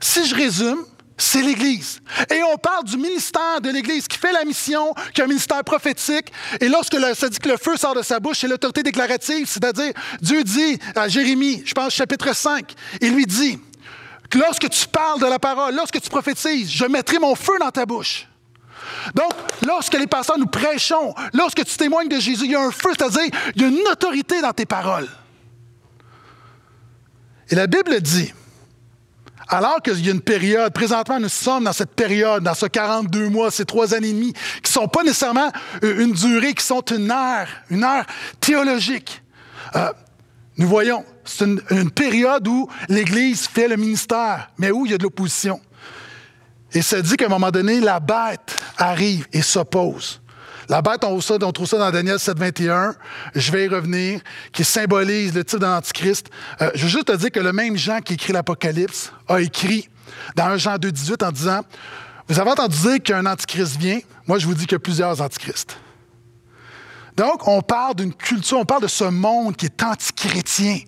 [0.00, 0.84] si je résume,
[1.18, 2.00] c'est l'Église.
[2.30, 5.64] Et on parle du ministère de l'Église qui fait la mission, qui a un ministère
[5.64, 6.30] prophétique.
[6.60, 9.92] Et lorsque ça dit que le feu sort de sa bouche, c'est l'autorité déclarative, c'est-à-dire
[10.20, 13.58] Dieu dit à Jérémie, je pense chapitre 5, il lui dit,
[14.30, 17.70] que lorsque tu parles de la parole, lorsque tu prophétises, je mettrai mon feu dans
[17.70, 18.26] ta bouche.
[19.14, 19.32] Donc,
[19.66, 22.90] lorsque les pasteurs nous prêchons, lorsque tu témoignes de Jésus, il y a un feu,
[22.96, 25.08] c'est-à-dire il y a une autorité dans tes paroles.
[27.48, 28.32] Et la Bible dit,
[29.48, 33.28] alors qu'il y a une période, présentement nous sommes dans cette période, dans ce 42
[33.28, 35.52] mois, ces trois années et demie, qui ne sont pas nécessairement
[35.84, 38.06] euh, une durée, qui sont une ère, une ère
[38.40, 39.22] théologique.
[39.76, 39.92] Euh,
[40.58, 44.98] nous voyons, c'est une, période où l'Église fait le ministère, mais où il y a
[44.98, 45.60] de l'opposition.
[46.72, 50.20] Et ça dit qu'à un moment donné, la bête arrive et s'oppose.
[50.68, 52.94] La bête, on, on trouve ça dans Daniel 7, 21.
[53.34, 54.20] Je vais y revenir,
[54.52, 56.28] qui symbolise le type de l'Antichrist.
[56.60, 59.88] Euh, je veux juste te dire que le même Jean qui écrit l'Apocalypse a écrit
[60.34, 61.60] dans 1 Jean 2, 18 en disant
[62.28, 64.00] Vous avez entendu dire qu'un Antichrist vient?
[64.26, 65.78] Moi, je vous dis qu'il y a plusieurs Antichrists.
[67.16, 70.78] Donc, on parle d'une culture, on parle de ce monde qui est antichrétien.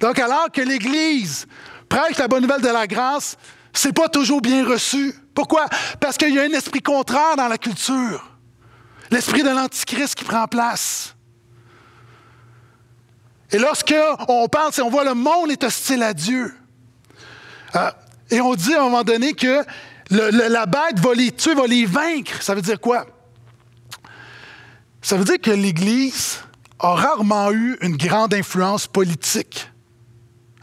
[0.00, 1.46] Donc, alors que l'Église
[1.88, 3.36] prêche la bonne nouvelle de la grâce,
[3.72, 5.14] c'est pas toujours bien reçu.
[5.34, 5.66] Pourquoi?
[6.00, 8.30] Parce qu'il y a un esprit contraire dans la culture.
[9.10, 11.14] L'esprit de l'Antichrist qui prend place.
[13.52, 13.94] Et lorsque
[14.28, 16.52] on parle, on voit le monde est hostile à Dieu.
[17.76, 17.90] Euh,
[18.30, 19.64] et on dit à un moment donné que
[20.10, 22.42] la bête va les tuer, va les vaincre.
[22.42, 23.06] Ça veut dire quoi?
[25.00, 26.40] Ça veut dire que l'Église
[26.78, 29.70] a rarement eu une grande influence politique.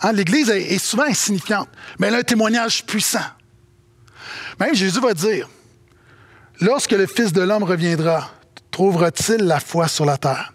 [0.01, 3.20] Hein, L'Église est, souvent insignifiante, mais elle a un témoignage puissant.
[4.59, 5.47] Même Jésus va dire,
[6.61, 8.30] Lorsque le Fils de l'homme reviendra,
[8.72, 10.53] trouvera-t-il la foi sur la terre?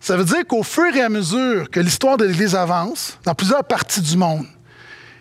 [0.00, 3.62] Ça veut dire qu'au fur et à mesure que l'histoire de l'Église avance, dans plusieurs
[3.62, 4.46] parties du monde,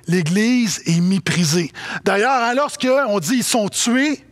[0.07, 1.71] l'Église est méprisée.
[2.03, 4.25] D'ailleurs, hein, lorsqu'on dit ils sont tués,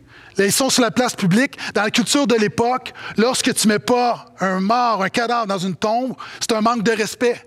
[0.46, 3.78] ils sont sur la place publique, dans la culture de l'époque, lorsque tu ne mets
[3.78, 7.44] pas un mort, un cadavre dans une tombe, c'est un manque de respect.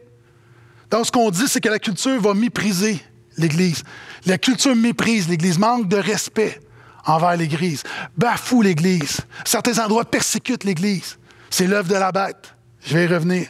[0.89, 3.01] Donc, ce qu'on dit, c'est que la culture va mépriser
[3.37, 3.83] l'Église.
[4.25, 6.59] La culture méprise l'Église, manque de respect
[7.05, 7.83] envers l'Église,
[8.17, 9.21] bafoue l'Église.
[9.45, 11.17] Certains endroits persécutent l'Église.
[11.49, 12.55] C'est l'œuvre de la bête.
[12.85, 13.47] Je vais y revenir.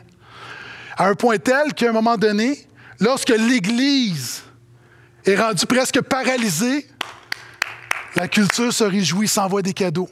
[0.98, 2.68] À un point tel qu'à un moment donné,
[3.00, 4.44] lorsque l'Église
[5.26, 6.88] est rendue presque paralysée,
[8.16, 10.10] la culture se réjouit, s'envoie des cadeaux.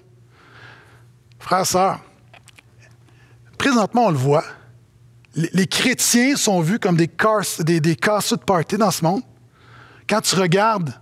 [1.39, 1.99] Frères, sœurs,
[3.57, 4.43] présentement, on le voit.
[5.35, 9.21] Les, chrétiens sont vus comme des, cars, de party dans ce monde.
[10.07, 10.93] Quand tu regardes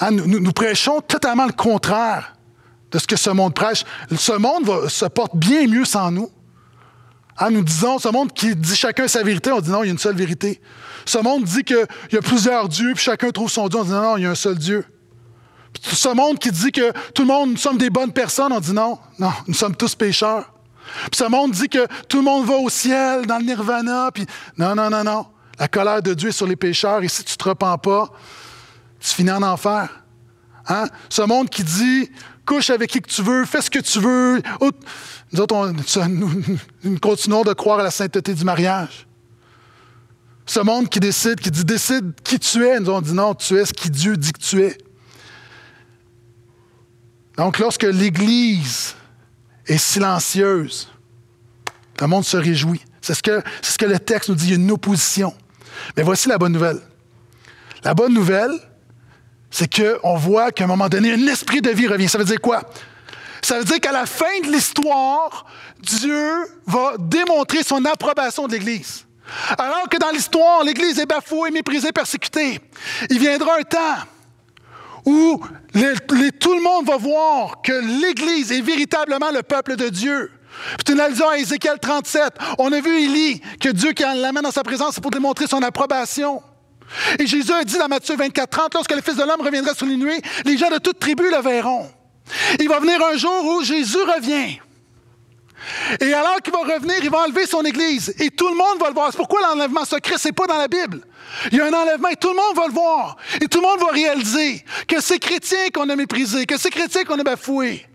[0.00, 2.34] Hein, nous, prêchons totalement le contraire
[2.90, 3.84] de ce que ce monde prêche.
[4.16, 6.30] Ce monde se porte bien mieux sans nous.
[7.38, 9.90] Hein, nous disons, ce monde qui dit chacun sa vérité, on dit non, il y
[9.90, 10.60] a une seule vérité.
[11.04, 13.90] Ce monde dit qu'il y a plusieurs dieux, puis chacun trouve son Dieu, on dit
[13.90, 14.84] non, non, il y a un seul Dieu.
[15.80, 18.72] Ce monde qui dit que tout le monde, nous sommes des bonnes personnes, on dit
[18.72, 20.52] non, non, nous sommes tous pécheurs.
[21.10, 24.26] Puis ce monde dit que tout le monde va au ciel, dans le nirvana, puis
[24.58, 25.26] non, non, non, non.
[25.58, 28.10] La colère de Dieu est sur les pécheurs, et si tu ne te repens pas,
[29.00, 30.02] tu finis en enfer.
[30.68, 30.86] Hein?
[31.08, 32.10] Ce monde qui dit
[32.46, 34.42] couche avec qui que tu veux, fais ce que tu veux.
[35.32, 35.72] Nous autres,
[36.08, 39.06] nous, continuons de croire à la sainteté du mariage.
[40.44, 43.56] Ce monde qui décide, qui dit décide qui tu es, nous on dit non, tu
[43.56, 44.76] es ce qui Dieu dit que tu es.
[47.36, 48.94] Donc, lorsque l'Église
[49.66, 50.88] est silencieuse,
[52.00, 52.82] le monde se réjouit.
[53.00, 55.34] C'est ce, que, le texte nous dit, une opposition.
[55.96, 56.80] Mais voici la bonne nouvelle.
[57.84, 58.52] La bonne nouvelle,
[59.50, 62.08] c'est qu'on voit qu'à un moment donné, un esprit de vie revient.
[62.08, 62.62] Ça veut dire quoi?
[63.42, 65.46] Ça veut dire qu'à la fin de l'histoire,
[65.80, 66.32] Dieu
[66.66, 69.04] va démontrer son approbation de l'Église.
[69.58, 72.60] Alors que dans l'histoire, l'Église est bafouée, méprisée, persécutée.
[73.10, 73.98] Il viendra un temps
[75.04, 75.40] où
[76.40, 77.72] tout le monde va voir que
[78.02, 80.30] l'Église est véritablement le peuple de Dieu.
[80.76, 84.50] Puis tu analyses à Ézéchiel 37, on a vu Élie, que Dieu qui l'amène dans
[84.50, 86.42] sa présence, c'est pour démontrer son approbation.
[87.18, 89.86] Et Jésus a dit dans Matthieu 24, 30, lorsque le Fils de l'homme reviendra sur
[89.86, 91.88] les nuées, les gens de toute tribu le verront.
[92.60, 94.58] Il va venir un jour où Jésus revient.
[96.00, 98.14] Et alors qu'il va revenir, il va enlever son Église.
[98.18, 99.10] Et tout le monde va le voir.
[99.10, 101.00] C'est pourquoi l'enlèvement secret, c'est pas dans la Bible.
[101.50, 103.16] Il y a un enlèvement et tout le monde va le voir.
[103.40, 107.04] Et tout le monde va réaliser que ces chrétiens qu'on a méprisés, que ces chrétiens
[107.04, 107.86] qu'on a bafoués,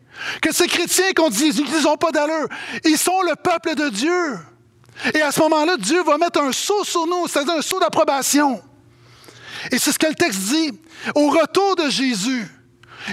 [0.42, 2.48] que ces chrétiens qu'on dit qu'ils n'ont pas d'allure,
[2.86, 4.40] ils sont le peuple de Dieu.
[5.14, 8.62] Et à ce moment-là, Dieu va mettre un sceau sur nous, c'est-à-dire un sceau d'approbation.
[9.72, 10.72] Et c'est ce que le texte dit.
[11.16, 12.48] Au retour de Jésus,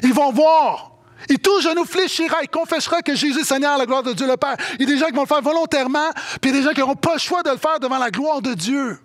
[0.03, 0.94] ils vont voir
[1.29, 4.37] et tout genou fléchira et confessera que Jésus est Seigneur la gloire de Dieu le
[4.37, 4.57] Père.
[4.75, 6.11] Il y a des gens qui vont le faire volontairement,
[6.41, 7.99] puis il y a des gens qui n'auront pas le choix de le faire devant
[7.99, 8.99] la gloire de Dieu.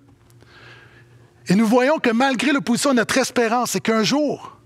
[1.47, 4.57] Et nous voyons que malgré l'opposition, notre espérance, c'est qu'un jour,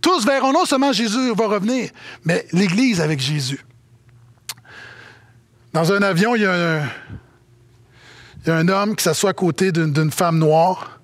[0.00, 1.90] tous verront non seulement Jésus va revenir,
[2.24, 3.64] mais l'Église avec Jésus.
[5.72, 6.82] Dans un avion, il y a un,
[8.42, 11.00] il y a un homme qui s'assoit à côté d'une femme noire.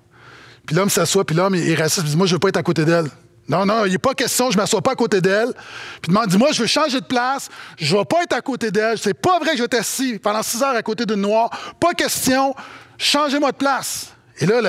[0.65, 2.57] Puis l'homme s'assoit, puis l'homme, est raciste, il dit Moi, je ne veux pas être
[2.57, 3.09] à côté d'elle.
[3.47, 5.53] Non, non, il n'est pas question, je ne m'assois pas à côté d'elle.
[6.01, 8.71] Puis demande, dis-moi, je veux changer de place, je ne vais pas être à côté
[8.71, 8.97] d'elle.
[8.97, 11.49] C'est pas vrai que je vais être assis pendant six heures à côté d'une noire.
[11.79, 12.55] Pas question,
[12.97, 14.15] changez-moi de place.
[14.39, 14.59] Et là,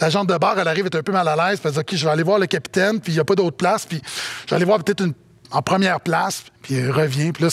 [0.00, 1.78] la gente de bar, elle arrive, elle est un peu mal à l'aise, elle dit,
[1.78, 4.00] OK, je vais aller voir le capitaine, puis il n'y a pas d'autre place, puis
[4.44, 5.04] je vais aller voir peut-être
[5.50, 7.50] en première place, puis il revient, puis là,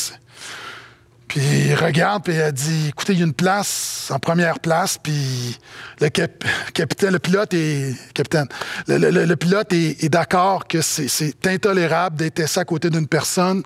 [1.28, 4.98] puis il regarde, puis il dit Écoutez, il y a une place en première place,
[5.02, 5.58] puis
[6.00, 7.96] le capitaine, le pilote est.
[8.14, 8.48] Capitaine,
[8.88, 13.64] le, pilote est, d'accord que c'est intolérable d'être assis à côté d'une personne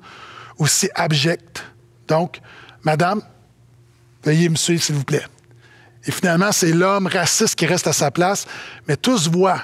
[0.57, 1.63] aussi abjecte.
[2.07, 2.39] Donc,
[2.83, 3.21] madame,
[4.23, 5.25] veuillez me suivre, s'il vous plaît.
[6.05, 8.45] Et finalement, c'est l'homme raciste qui reste à sa place,
[8.87, 9.61] mais tous voient,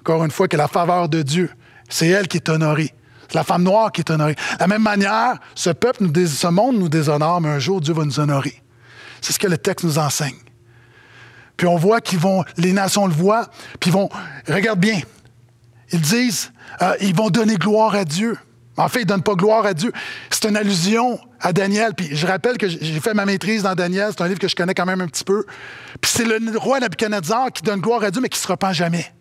[0.00, 1.50] encore une fois, que la faveur de Dieu,
[1.88, 2.92] c'est elle qui est honorée.
[3.28, 4.34] C'est la femme noire qui est honorée.
[4.34, 8.04] De la même manière, ce peuple, ce monde nous déshonore, mais un jour, Dieu va
[8.04, 8.62] nous honorer.
[9.20, 10.36] C'est ce que le texte nous enseigne.
[11.56, 13.48] Puis on voit qu'ils vont, les nations le voient,
[13.80, 14.08] puis ils vont,
[14.48, 15.00] regarde bien,
[15.92, 16.52] ils disent,
[16.82, 18.38] euh, ils vont donner gloire à Dieu.
[18.76, 19.92] En fait, ils ne donnent pas gloire à Dieu.
[20.30, 21.94] C'est une allusion à Daniel.
[21.94, 24.10] Puis je rappelle que j'ai fait ma maîtrise dans Daniel.
[24.10, 25.44] C'est un livre que je connais quand même un petit peu.
[26.00, 28.72] Puis c'est le roi Nabucodonosor qui donne gloire à Dieu, mais qui ne se repent
[28.72, 29.12] jamais.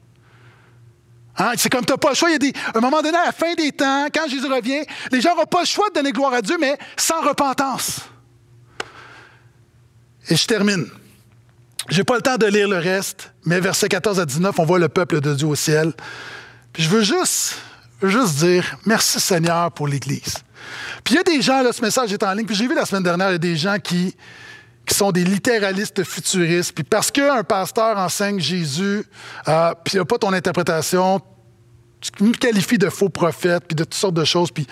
[1.37, 1.53] Hein?
[1.57, 2.29] C'est comme tu n'as pas le choix.
[2.29, 4.83] Il y a des, un moment donné, à la fin des temps, quand Jésus revient,
[5.11, 8.01] les gens n'auront pas le choix de donner gloire à Dieu, mais sans repentance.
[10.29, 10.87] Et je termine.
[11.89, 14.65] Je n'ai pas le temps de lire le reste, mais versets 14 à 19, on
[14.65, 15.93] voit le peuple de Dieu au ciel.
[16.73, 17.55] Puis je veux juste,
[18.03, 20.35] juste dire merci Seigneur pour l'Église.
[21.03, 22.75] Puis il y a des gens, là, ce message est en ligne, puis j'ai vu
[22.75, 24.15] la semaine dernière, il y a des gens qui,
[24.87, 26.71] qui sont des littéralistes futuristes.
[26.71, 29.03] Puis parce qu'un pasteur enseigne Jésus,
[29.47, 31.21] euh, puis il n'a pas ton interprétation,
[31.99, 34.51] tu me qualifies de faux prophète, puis de toutes sortes de choses.
[34.51, 34.65] Puis,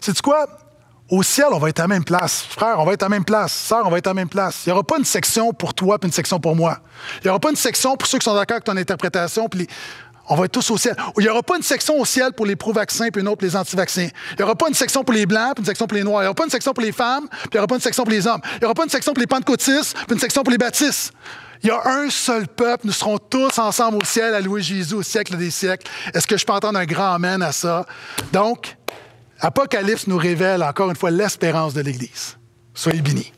[0.00, 0.46] sais-tu quoi?
[1.10, 2.42] Au ciel, on va être à la même place.
[2.42, 3.52] Frère, on va être à la même place.
[3.52, 4.66] Sœur, on va être à la même place.
[4.66, 6.80] Il n'y aura pas une section pour toi puis une section pour moi.
[7.20, 9.48] Il n'y aura pas une section pour ceux qui sont d'accord avec ton interprétation.
[9.48, 9.66] Puis
[10.28, 10.94] on va être tous au ciel.
[11.16, 13.46] Il n'y aura pas une section au ciel pour les pro-vaccins puis une autre pour
[13.46, 14.08] les anti-vaccins.
[14.32, 16.22] Il n'y aura pas une section pour les blancs puis une section pour les noirs.
[16.22, 17.80] Il n'y aura pas une section pour les femmes puis il n'y aura pas une
[17.80, 18.40] section pour les hommes.
[18.54, 21.12] Il n'y aura pas une section pour les pentecôtistes puis une section pour les baptistes.
[21.62, 22.86] Il y a un seul peuple.
[22.86, 25.90] Nous serons tous ensemble au ciel à louer Jésus au siècle des siècles.
[26.14, 27.84] Est-ce que je peux entendre un grand amen à ça?
[28.32, 28.76] Donc,
[29.40, 32.36] Apocalypse nous révèle encore une fois l'espérance de l'Église.
[32.74, 33.32] Soyez bénis.